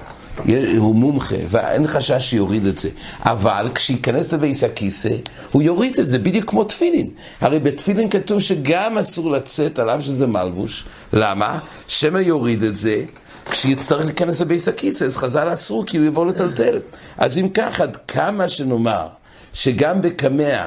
הוא 0.77 0.95
מומחה, 0.95 1.37
ואין 1.49 1.87
חשש 1.87 2.31
שיוריד 2.31 2.67
את 2.67 2.79
זה. 2.79 2.89
אבל 3.23 3.69
כשייכנס 3.75 4.33
לבייס 4.33 4.65
הכיסא, 4.65 5.17
הוא 5.53 5.63
יוריד 5.63 5.99
את 5.99 6.09
זה, 6.09 6.19
בדיוק 6.19 6.51
כמו 6.51 6.65
תפילין. 6.65 7.11
הרי 7.41 7.59
בתפילין 7.59 8.11
כתוב 8.11 8.41
שגם 8.41 8.99
אסור 8.99 9.31
לצאת 9.31 9.79
עליו 9.79 9.99
שזה 10.03 10.27
מלבוש. 10.27 10.85
למה? 11.13 11.59
שמא 11.89 12.19
יוריד 12.19 12.63
את 12.63 12.77
זה. 12.77 13.05
כשיצטרך 13.51 14.05
להיכנס 14.05 14.41
לבייס 14.41 14.69
הכיסא, 14.69 15.05
אז 15.05 15.17
חז"ל 15.17 15.53
אסור 15.53 15.87
כי 15.87 15.97
הוא 15.97 16.07
יבוא 16.07 16.27
לטלטל. 16.27 16.79
אז 17.17 17.39
אם 17.39 17.49
כך, 17.49 17.81
עד 17.81 17.97
כמה 17.97 18.49
שנאמר 18.49 19.07
שגם 19.53 20.03
בקמע 20.03 20.67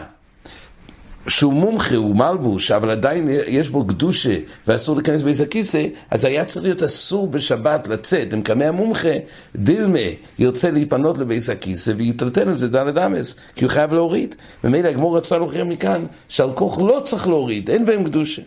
שהוא 1.27 1.53
מומחה, 1.53 1.95
הוא 1.95 2.15
מלבוש, 2.15 2.71
אבל 2.71 2.89
עדיין 2.89 3.27
יש 3.47 3.69
בו 3.69 3.85
קדושה 3.85 4.35
ואסור 4.67 4.95
להיכנס 4.95 5.21
באיזה 5.21 5.43
הכיסא, 5.43 5.85
אז 6.11 6.25
היה 6.25 6.45
צריך 6.45 6.65
להיות 6.65 6.83
אסור 6.83 7.27
בשבת 7.27 7.87
לצאת. 7.87 8.33
אם 8.33 8.41
קמא 8.41 8.63
המומחה, 8.63 9.13
דילמה 9.55 9.99
ירצה 10.39 10.71
להיפנות 10.71 11.17
לבייס 11.17 11.49
הכיסא 11.49 11.93
ויטלטל 11.97 12.49
עם 12.49 12.57
זה 12.57 12.69
דלת 12.69 12.97
אמס, 12.97 13.35
כי 13.55 13.65
הוא 13.65 13.71
חייב 13.71 13.93
להוריד. 13.93 14.35
ומילא 14.63 14.87
הגמור 14.87 15.17
רצה 15.17 15.37
להוכיח 15.37 15.65
מכאן 15.65 16.05
שעל 16.29 16.51
כוח 16.55 16.79
לא 16.79 17.01
צריך 17.05 17.27
להוריד, 17.27 17.69
אין 17.69 17.85
בהם 17.85 18.03
קדושה. 18.03 18.41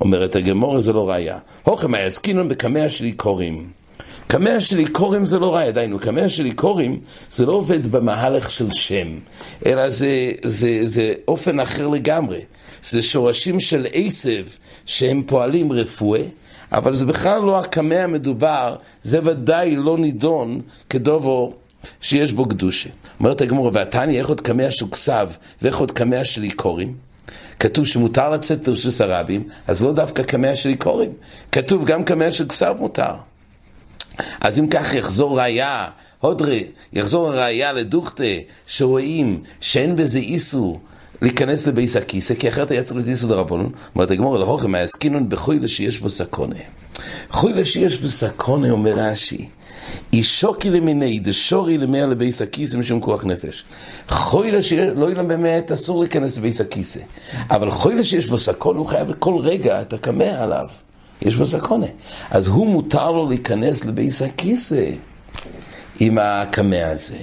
אומרת 0.00 0.36
הגמור 0.36 0.80
זה 0.80 0.92
לא 0.92 1.10
ראיה. 1.10 1.38
הוכם 1.62 1.94
היה 1.94 2.06
עסקינון 2.06 2.48
בקמע 2.48 2.88
שלי 2.88 3.12
קוראים. 3.12 3.83
קמע 4.26 4.60
של 4.60 4.78
איכורים 4.78 5.26
זה 5.26 5.38
לא 5.38 5.54
רע, 5.54 5.70
דיינו, 5.70 5.98
קמע 5.98 6.28
של 6.28 6.46
איכורים 6.46 7.00
זה 7.30 7.46
לא 7.46 7.52
עובד 7.52 7.86
במהלך 7.86 8.50
של 8.50 8.70
שם, 8.70 9.08
אלא 9.66 9.90
זה, 9.90 10.32
זה, 10.44 10.80
זה 10.84 11.14
אופן 11.28 11.60
אחר 11.60 11.86
לגמרי. 11.86 12.40
זה 12.82 13.02
שורשים 13.02 13.60
של 13.60 13.86
עשב 13.92 14.46
שהם 14.86 15.22
פועלים 15.26 15.72
רפואה, 15.72 16.22
אבל 16.72 16.94
זה 16.94 17.06
בכלל 17.06 17.42
לא 17.42 17.58
הקמע 17.58 18.02
המדובר, 18.02 18.76
זה 19.02 19.20
ודאי 19.24 19.76
לא 19.76 19.98
נידון 19.98 20.60
כדובו 20.90 21.54
שיש 22.00 22.32
בו 22.32 22.48
קדושה. 22.48 22.90
אומרת 23.20 23.40
הגמור, 23.40 23.70
ועתני 23.72 24.18
איך 24.18 24.28
עוד 24.28 24.40
קמע 24.40 24.70
של 24.70 24.86
כסב 24.88 25.28
ואיך 25.62 25.76
עוד 25.76 25.90
קמע 25.90 26.24
של 26.24 26.42
איכורים? 26.42 26.94
כתוב 27.60 27.86
שמותר 27.86 28.30
לצאת 28.30 28.68
לרשוס 28.68 29.00
הרבים, 29.00 29.48
אז 29.66 29.84
לא 29.84 29.92
דווקא 29.92 30.22
קמע 30.22 30.54
של 30.54 30.68
איכורים, 30.68 31.12
כתוב 31.52 31.84
גם 31.84 32.04
קמע 32.04 32.32
של 32.32 32.48
כסב 32.48 32.74
מותר. 32.78 33.14
אז 34.40 34.58
אם 34.58 34.66
כך 34.66 34.94
יחזור 34.94 35.40
ראייה, 35.40 35.86
הודרי, 36.20 36.64
יחזור 36.92 37.28
הראייה 37.28 37.72
לדוכתה, 37.72 38.24
שרואים 38.66 39.42
שאין 39.60 39.96
בזה 39.96 40.18
איסור 40.18 40.80
להיכנס 41.22 41.66
לבייס 41.66 41.96
הכיסא, 41.96 42.34
כי 42.34 42.48
אחרת 42.48 42.70
היה 42.70 42.82
צריך 42.82 42.96
להיות 42.96 43.08
איסור 43.08 43.30
דרבנון. 43.30 43.72
אומרת 43.94 44.10
הגמור, 44.10 44.38
להוכם, 44.38 44.74
העסקינון 44.74 45.28
בחוילה 45.28 45.68
שיש 45.68 45.98
בו 45.98 46.10
סקונה. 46.10 46.56
חוילה 47.30 47.64
שיש 47.64 48.00
בו 48.00 48.08
סקונה, 48.08 48.70
אומר 48.70 48.92
רש"י, 48.96 49.48
אישוקי 50.12 50.70
למיני, 50.70 51.18
דשורי 51.18 51.78
למאה 51.78 52.06
לבייס 52.06 52.42
הכיסא 52.42 52.76
משום 52.76 53.00
כוח 53.00 53.24
נפש. 53.24 53.64
חוילה 54.08 54.62
שלא 54.62 55.10
יהיה 55.10 55.22
באמת 55.22 55.72
אסור 55.72 56.00
להיכנס 56.00 56.38
לבייס 56.38 56.60
הכיסא. 56.60 57.00
אבל 57.50 57.70
חוילה 57.70 58.04
שיש 58.04 58.26
בו 58.26 58.38
סקונה, 58.38 58.78
הוא 58.78 58.86
חייב 58.86 59.08
בכל 59.08 59.36
רגע, 59.38 59.80
אתה 59.80 59.98
קמא 59.98 60.24
עליו. 60.24 60.66
יש 61.24 61.36
בו 61.36 61.46
סקונה. 61.46 61.86
אז 62.30 62.46
הוא 62.46 62.66
מותר 62.66 63.10
לו 63.10 63.28
להיכנס 63.28 63.84
לבייס 63.84 64.22
הכיסא 64.22 64.90
עם 66.00 66.18
הקמע 66.20 66.86
הזה. 66.86 67.16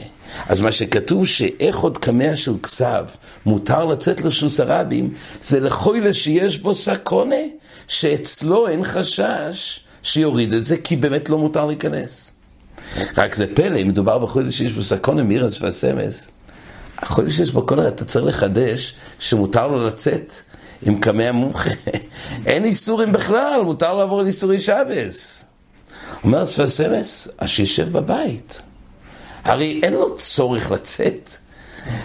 אז 0.49 0.61
מה 0.61 0.71
שכתוב 0.71 1.25
שאיך 1.25 1.77
עוד 1.77 1.97
קמע 1.97 2.35
של 2.35 2.53
כסב 2.63 3.05
מותר 3.45 3.85
לצאת 3.85 4.21
לשוס 4.21 4.59
הרבים, 4.59 5.13
זה 5.41 5.59
לחוילה 5.59 6.13
שיש 6.13 6.57
בו 6.57 6.75
סקונה, 6.75 7.35
שאצלו 7.87 8.67
אין 8.67 8.83
חשש 8.83 9.79
שיוריד 10.03 10.53
את 10.53 10.63
זה, 10.63 10.77
כי 10.77 10.95
באמת 10.95 11.29
לא 11.29 11.37
מותר 11.37 11.65
להיכנס. 11.65 12.31
רק 13.17 13.35
זה 13.35 13.55
פלא, 13.55 13.81
אם 13.81 13.87
מדובר 13.87 14.19
בחודש 14.19 14.57
שיש 14.57 14.71
בו 14.71 14.81
סקונה 14.81 15.23
מירס 15.23 15.61
והסמס, 15.61 16.31
החודש 16.97 17.35
שיש 17.35 17.51
בו 17.51 17.65
קונר, 17.65 17.87
אתה 17.87 18.05
צריך 18.05 18.25
לחדש 18.25 18.95
שמותר 19.19 19.67
לו 19.67 19.83
לצאת 19.83 20.33
עם 20.85 20.99
קמי 20.99 21.27
המומחה. 21.27 21.69
אין 22.45 22.65
איסורים 22.65 23.11
בכלל, 23.11 23.61
מותר 23.63 23.93
לעבור 23.93 24.19
על 24.19 24.25
איסורי 24.25 24.59
שבס. 24.59 25.45
אומר 26.23 26.45
ספסמס, 26.45 27.27
אז 27.37 27.49
שישב 27.49 27.91
בבית. 27.91 28.61
הרי 29.43 29.79
אין 29.83 29.93
לו 29.93 30.17
צורך 30.17 30.71
לצאת. 30.71 31.29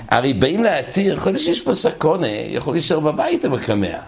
הרי 0.09 0.33
באים 0.33 0.63
להתיר, 0.63 1.15
יכול 1.15 1.33
להיות 1.33 1.45
שיש 1.45 1.61
פה 1.61 1.75
סקונה, 1.75 2.29
יכול 2.29 2.75
להישאר 2.75 3.01
בבית 3.01 3.45
עם 3.45 3.55
הקמע. 3.55 3.99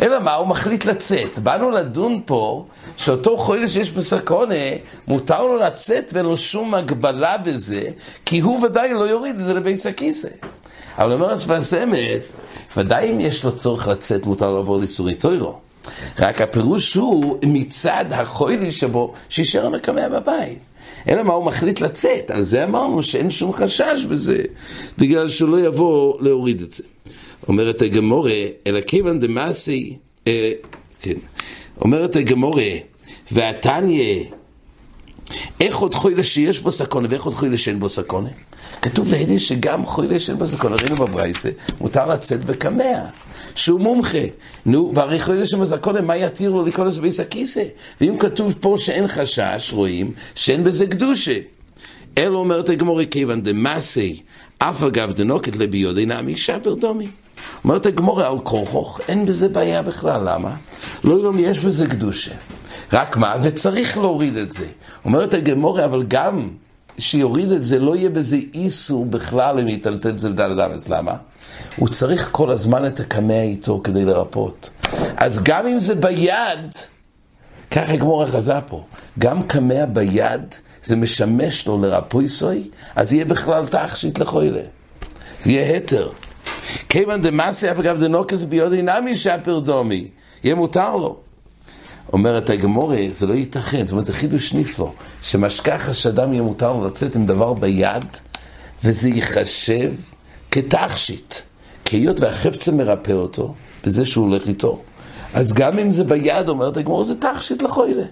אלא 0.00 0.20
מה, 0.20 0.34
הוא 0.34 0.48
מחליט 0.48 0.84
לצאת. 0.84 1.38
באנו 1.38 1.70
לדון 1.70 2.20
פה 2.24 2.66
שאותו 2.96 3.36
חולה 3.36 3.68
שיש 3.68 3.90
בסקונה, 3.90 4.54
מותר 5.08 5.42
לו 5.42 5.56
לצאת 5.56 6.10
ואין 6.12 6.26
לו 6.26 6.36
שום 6.36 6.74
הגבלה 6.74 7.38
בזה, 7.38 7.82
כי 8.24 8.40
הוא 8.40 8.64
ודאי 8.64 8.94
לא 8.94 9.04
יוריד 9.04 9.34
את 9.36 9.44
זה 9.44 9.54
לבייס 9.54 9.86
הכיסא. 9.86 10.28
אבל 10.98 11.12
אומר 11.12 11.30
השפס 11.30 11.74
אמס, 11.74 12.32
ודאי 12.76 13.10
אם 13.10 13.20
יש 13.20 13.44
לו 13.44 13.56
צורך 13.56 13.88
לצאת, 13.88 14.26
מותר 14.26 14.50
לעבור 14.50 14.78
לאיסורי 14.78 15.14
טוירו. 15.14 15.58
רק 16.18 16.40
הפירוש 16.40 16.94
הוא 16.94 17.38
מצד 17.42 18.04
החוילי 18.10 18.72
שבו, 18.72 19.12
שישאר 19.28 19.66
המקמע 19.66 20.08
בבית. 20.08 20.58
אלא 21.08 21.22
מה 21.22 21.32
הוא 21.32 21.44
מחליט 21.44 21.80
לצאת, 21.80 22.30
על 22.30 22.42
זה 22.42 22.64
אמרנו 22.64 23.02
שאין 23.02 23.30
שום 23.30 23.52
חשש 23.52 24.04
בזה, 24.10 24.42
בגלל 24.98 25.28
שהוא 25.28 25.48
לא 25.48 25.60
יבוא 25.60 26.20
להוריד 26.20 26.60
את 26.60 26.72
זה. 26.72 26.82
אומרת 27.48 27.82
הגמורה, 27.82 28.40
אלא 28.66 28.80
כיוון 28.80 29.18
דמאסי, 29.18 29.96
אה, 30.26 30.52
כן, 31.00 31.18
אומרת 31.80 32.16
הגמורה, 32.16 32.70
והתניא, 33.32 34.24
אחד 35.60 35.94
חולה 35.94 36.24
שיש 36.24 36.60
בו 36.60 36.72
סכנה 36.72 37.08
ואחד 37.10 37.34
חולה 37.34 37.58
שאין 37.58 37.80
בו 37.80 37.88
סכנה? 37.88 38.28
כתוב 38.82 39.10
לידי 39.10 39.38
שגם 39.38 39.86
חולה 39.86 40.18
שאין 40.18 40.38
בו 40.38 40.46
סכנה, 40.46 40.76
ראינו 40.76 40.96
בברייתא, 40.96 41.48
מותר 41.80 42.06
לצאת 42.06 42.44
בקמע, 42.44 42.98
שהוא 43.54 43.80
מומחה. 43.80 44.18
נו, 44.66 44.92
והרי 44.94 45.20
חולה 45.20 45.46
שאין 45.46 45.62
בו 45.62 45.66
סכנה, 45.66 46.00
מה 46.00 46.16
יתיר 46.16 46.50
לו 46.50 46.62
להיכנס 46.62 46.98
בית 46.98 47.20
הכיסא? 47.20 47.62
ואם 48.00 48.18
כתוב 48.18 48.54
פה 48.60 48.74
שאין 48.78 49.08
חשש, 49.08 49.72
רואים 49.72 50.12
שאין 50.34 50.64
בזה 50.64 50.86
קדושה. 50.86 51.38
אלא 52.18 52.38
אומרת 52.38 52.68
הגמרא, 52.68 53.04
כיוון 53.04 53.42
דמסי, 53.42 54.20
אף 54.58 54.82
על 54.82 54.97
גב 54.97 55.12
דנקיט 55.12 55.56
ליה 55.56 55.75
בידיה 55.75 56.06
נמי 56.06 56.36
שפיר 56.36 56.74
דמי. 56.74 57.08
אומרת 57.64 57.86
הגמרא 57.86 58.28
על 58.28 58.38
כורחוך, 58.38 59.00
אין 59.08 59.26
בזה 59.26 59.48
בעיה 59.48 59.82
בכלל, 59.82 60.20
למה? 60.24 60.54
לא 61.04 61.14
יודעים, 61.14 61.38
יש 61.38 61.60
בזה 61.60 61.86
קדושה. 61.86 62.32
רק 62.92 63.16
מה? 63.16 63.34
וצריך 63.42 63.98
להוריד 63.98 64.36
את 64.36 64.50
זה. 64.52 64.66
אומרת 65.04 65.34
הגמורה, 65.34 65.84
אבל 65.84 66.02
גם 66.08 66.48
שיוריד 66.98 67.52
את 67.52 67.64
זה, 67.64 67.78
לא 67.78 67.96
יהיה 67.96 68.10
בזה 68.10 68.36
איסור 68.54 69.06
בכלל 69.06 69.58
אם 69.58 69.68
יטלטל 69.68 70.10
את 70.10 70.18
זה 70.18 70.30
בדל 70.30 70.60
אדמס. 70.60 70.88
למה? 70.88 71.14
הוא 71.76 71.88
צריך 71.88 72.28
כל 72.32 72.50
הזמן 72.50 72.86
את 72.86 73.00
הקמע 73.00 73.42
איתו 73.42 73.80
כדי 73.84 74.04
לרפות. 74.04 74.70
אז 75.16 75.40
גם 75.42 75.66
אם 75.66 75.80
זה 75.80 75.94
ביד, 75.94 76.74
ככה 77.70 77.92
הגמורה 77.92 78.26
חזה 78.26 78.60
פה, 78.66 78.84
גם 79.18 79.42
קמע 79.42 79.84
ביד, 79.84 80.54
זה 80.82 80.96
משמש 80.96 81.66
לו 81.66 81.78
לרפוי 81.80 82.28
סוי, 82.28 82.70
אז 82.96 83.12
יהיה 83.12 83.24
בכלל 83.24 83.66
תכשיט 83.66 84.18
לחוילה. 84.18 84.60
זה 85.40 85.50
יהיה 85.50 85.74
היתר. 85.74 86.10
כיוון 86.88 87.22
דמאסי 87.22 87.70
אף 87.70 87.78
אגב 87.78 88.00
דנוקת 88.00 88.38
ביודי 88.38 88.82
נמי 88.82 89.16
שפר 89.16 89.58
דומי, 89.58 90.08
יהיה 90.44 90.54
מותר 90.54 90.96
לו. 90.96 91.16
אומרת 92.12 92.50
הגמורה, 92.50 92.98
זה 93.10 93.26
לא 93.26 93.34
ייתכן, 93.34 93.86
זאת 93.86 93.92
אומרת, 93.92 94.06
זה 94.06 94.12
חידוש 94.12 94.54
נפלא, 94.54 94.92
שמשכח 95.22 95.92
שאדם 95.92 96.32
יהיה 96.32 96.42
מותר 96.42 96.72
לו 96.72 96.84
לצאת 96.84 97.16
עם 97.16 97.26
דבר 97.26 97.52
ביד, 97.52 98.04
וזה 98.84 99.08
ייחשב 99.08 99.92
כתכשיט. 100.50 101.34
כי 101.84 101.96
היות 101.96 102.20
והחפצה 102.20 102.72
מרפא 102.72 103.12
אותו, 103.12 103.54
בזה 103.84 104.06
שהוא 104.06 104.26
הולך 104.26 104.48
איתו. 104.48 104.78
אז 105.34 105.52
גם 105.52 105.78
אם 105.78 105.92
זה 105.92 106.04
ביד, 106.04 106.48
אומרת 106.48 106.76
הגמורה, 106.76 107.04
זה 107.04 107.14
תכשיט 107.14 107.62
לחוילה. 107.62 108.04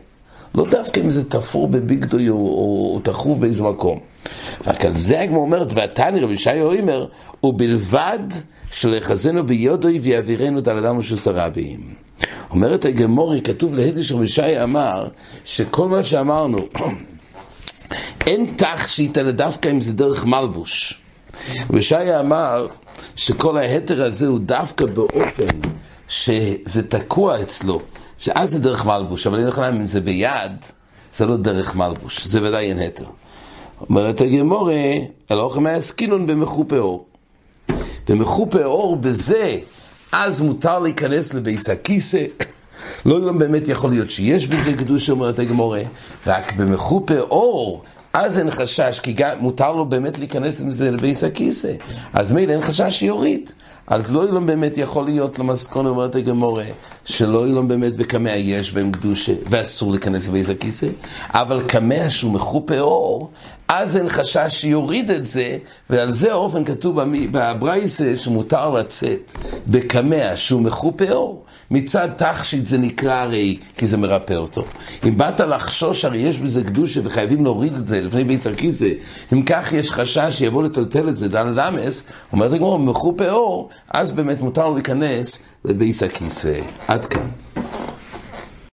לא 0.54 0.66
דווקא 0.70 1.00
אם 1.00 1.10
זה 1.10 1.24
תפור 1.24 1.68
בביגדוי 1.68 2.28
או, 2.28 2.34
או, 2.34 2.92
או 2.94 3.00
תחוב 3.04 3.40
באיזה 3.40 3.62
מקום. 3.62 3.98
רק 4.66 4.84
על 4.84 4.96
זה 4.96 5.20
הגמור 5.20 5.42
אומרת, 5.42 5.72
ועתני 5.74 6.20
רבי 6.20 6.36
שי 6.36 6.60
אומר, 6.60 7.06
ובלבד 7.42 8.18
שלחזנו 8.70 9.46
ביודוי 9.46 9.98
ויעבירנו 9.98 10.60
דל 10.60 10.76
אדם 10.76 10.98
ושוסר 10.98 11.30
רבים. 11.34 11.80
אומרת 12.50 12.84
הגמורי, 12.84 13.42
כתוב 13.42 13.74
להדיש 13.74 14.12
רבי 14.12 14.28
שי 14.28 14.62
אמר, 14.62 15.08
שכל 15.44 15.88
מה 15.88 16.04
שאמרנו, 16.04 16.58
אין 18.26 18.54
תכשיט 18.56 19.18
אלא 19.18 19.30
דווקא 19.30 19.68
אם 19.68 19.80
זה 19.80 19.92
דרך 19.92 20.26
מלבוש. 20.26 21.00
רבי 21.70 21.82
שי 21.82 22.18
אמר 22.20 22.66
שכל 23.16 23.58
ההתר 23.58 24.04
הזה 24.04 24.26
הוא 24.26 24.38
דווקא 24.38 24.86
באופן 24.86 25.60
שזה 26.08 26.88
תקוע 26.88 27.42
אצלו, 27.42 27.80
שאז 28.18 28.50
זה 28.50 28.58
דרך 28.58 28.86
מלבוש, 28.86 29.26
אבל 29.26 29.38
אין 29.38 29.46
לך 29.46 29.58
אם 29.58 29.86
זה 29.86 30.00
ביד, 30.00 30.52
זה 31.14 31.26
לא 31.26 31.36
דרך 31.36 31.74
מלבוש, 31.74 32.26
זה 32.26 32.42
ודאי 32.42 32.68
אין 32.68 32.78
התר. 32.78 33.04
אומרת 33.88 34.20
הגמורה, 34.20 34.74
אלא 35.30 35.42
אוכל 35.42 35.60
מהסקינון 35.60 36.26
במחופה 36.26 36.78
אור. 36.78 37.06
במחופה 38.08 38.96
בזה, 39.00 39.56
אז 40.12 40.40
מותר 40.40 40.78
להיכנס 40.78 41.34
לביס 41.34 41.68
הכיסא. 41.70 42.24
לא 43.06 43.28
גם 43.28 43.38
באמת 43.38 43.68
יכול 43.68 43.90
להיות 43.90 44.10
שיש 44.10 44.46
בזה 44.46 44.72
קדוש, 44.72 45.10
אומרת 45.10 45.38
הגמורה, 45.38 45.82
רק 46.26 46.52
במחופה 46.52 47.18
אור, 47.18 47.82
אז 48.12 48.38
אין 48.38 48.50
חשש, 48.50 49.00
כי 49.00 49.12
גם 49.12 49.38
מותר 49.38 49.72
לו 49.72 49.84
באמת 49.84 50.18
להיכנס 50.18 50.60
עם 50.60 50.70
זה 50.70 50.90
לביס 50.90 51.24
הכיסא. 51.24 51.72
אז 52.12 52.32
מילא 52.32 52.52
אין 52.52 52.62
חשש 52.62 52.98
שיוריד. 52.98 53.50
אז 53.86 54.14
לא 54.14 54.26
אילון 54.26 54.46
באמת 54.46 54.78
יכול 54.78 55.04
להיות 55.04 55.38
למסכון, 55.38 55.86
אומרת 55.86 56.14
הגמורה, 56.14 56.64
שלא 57.10 57.46
אילון 57.46 57.68
באמת 57.68 57.96
בקמע 57.96 58.30
יש 58.30 58.72
בהם 58.72 58.90
קדושה, 58.90 59.32
ואסור 59.46 59.90
להיכנס 59.90 60.28
לביס 60.28 60.50
הכיסא, 60.50 60.86
אבל 61.30 61.62
קמע 61.62 62.10
שהוא 62.10 62.32
מחופה 62.32 62.78
אור, 62.78 63.30
אז 63.68 63.96
אין 63.96 64.08
חשש 64.08 64.46
שיוריד 64.48 65.10
את 65.10 65.26
זה, 65.26 65.56
ועל 65.90 66.12
זה 66.12 66.32
האופן 66.32 66.64
כתוב 66.64 67.00
בברייסה 67.30 68.16
שמותר 68.16 68.70
לצאת 68.70 69.32
בקמע 69.66 70.36
שהוא 70.36 70.62
מחופה 70.62 71.10
אור. 71.10 71.44
מצד 71.70 72.08
תכשיט 72.16 72.66
זה 72.66 72.78
נקרא 72.78 73.14
הרי, 73.14 73.58
כי 73.76 73.86
זה 73.86 73.96
מרפא 73.96 74.34
אותו. 74.34 74.64
אם 75.08 75.16
באת 75.16 75.40
לחשוש, 75.40 76.04
הרי 76.04 76.18
יש 76.18 76.38
בזה 76.38 76.64
קדושה 76.64 77.00
וחייבים 77.04 77.44
להוריד 77.44 77.74
את 77.74 77.86
זה 77.86 78.00
לפני 78.00 78.24
בית 78.24 78.46
הכיסא. 78.46 78.88
אם 79.32 79.42
כך 79.42 79.72
יש 79.72 79.90
חשש 79.90 80.26
שיבוא 80.30 80.62
לטלטל 80.62 81.08
את 81.08 81.16
זה, 81.16 81.28
דן 81.28 81.54
דמס, 81.54 82.02
אומרת 82.32 82.52
הגמור, 82.52 82.78
מחופה 82.78 83.30
אור, 83.30 83.68
אז 83.94 84.12
באמת 84.12 84.40
מותר 84.40 84.68
לו 84.68 84.74
להיכנס 84.74 85.38
לבית 85.64 86.02
הכיסא. 86.02 86.60
עד 86.88 87.06
כאן. 87.06 87.28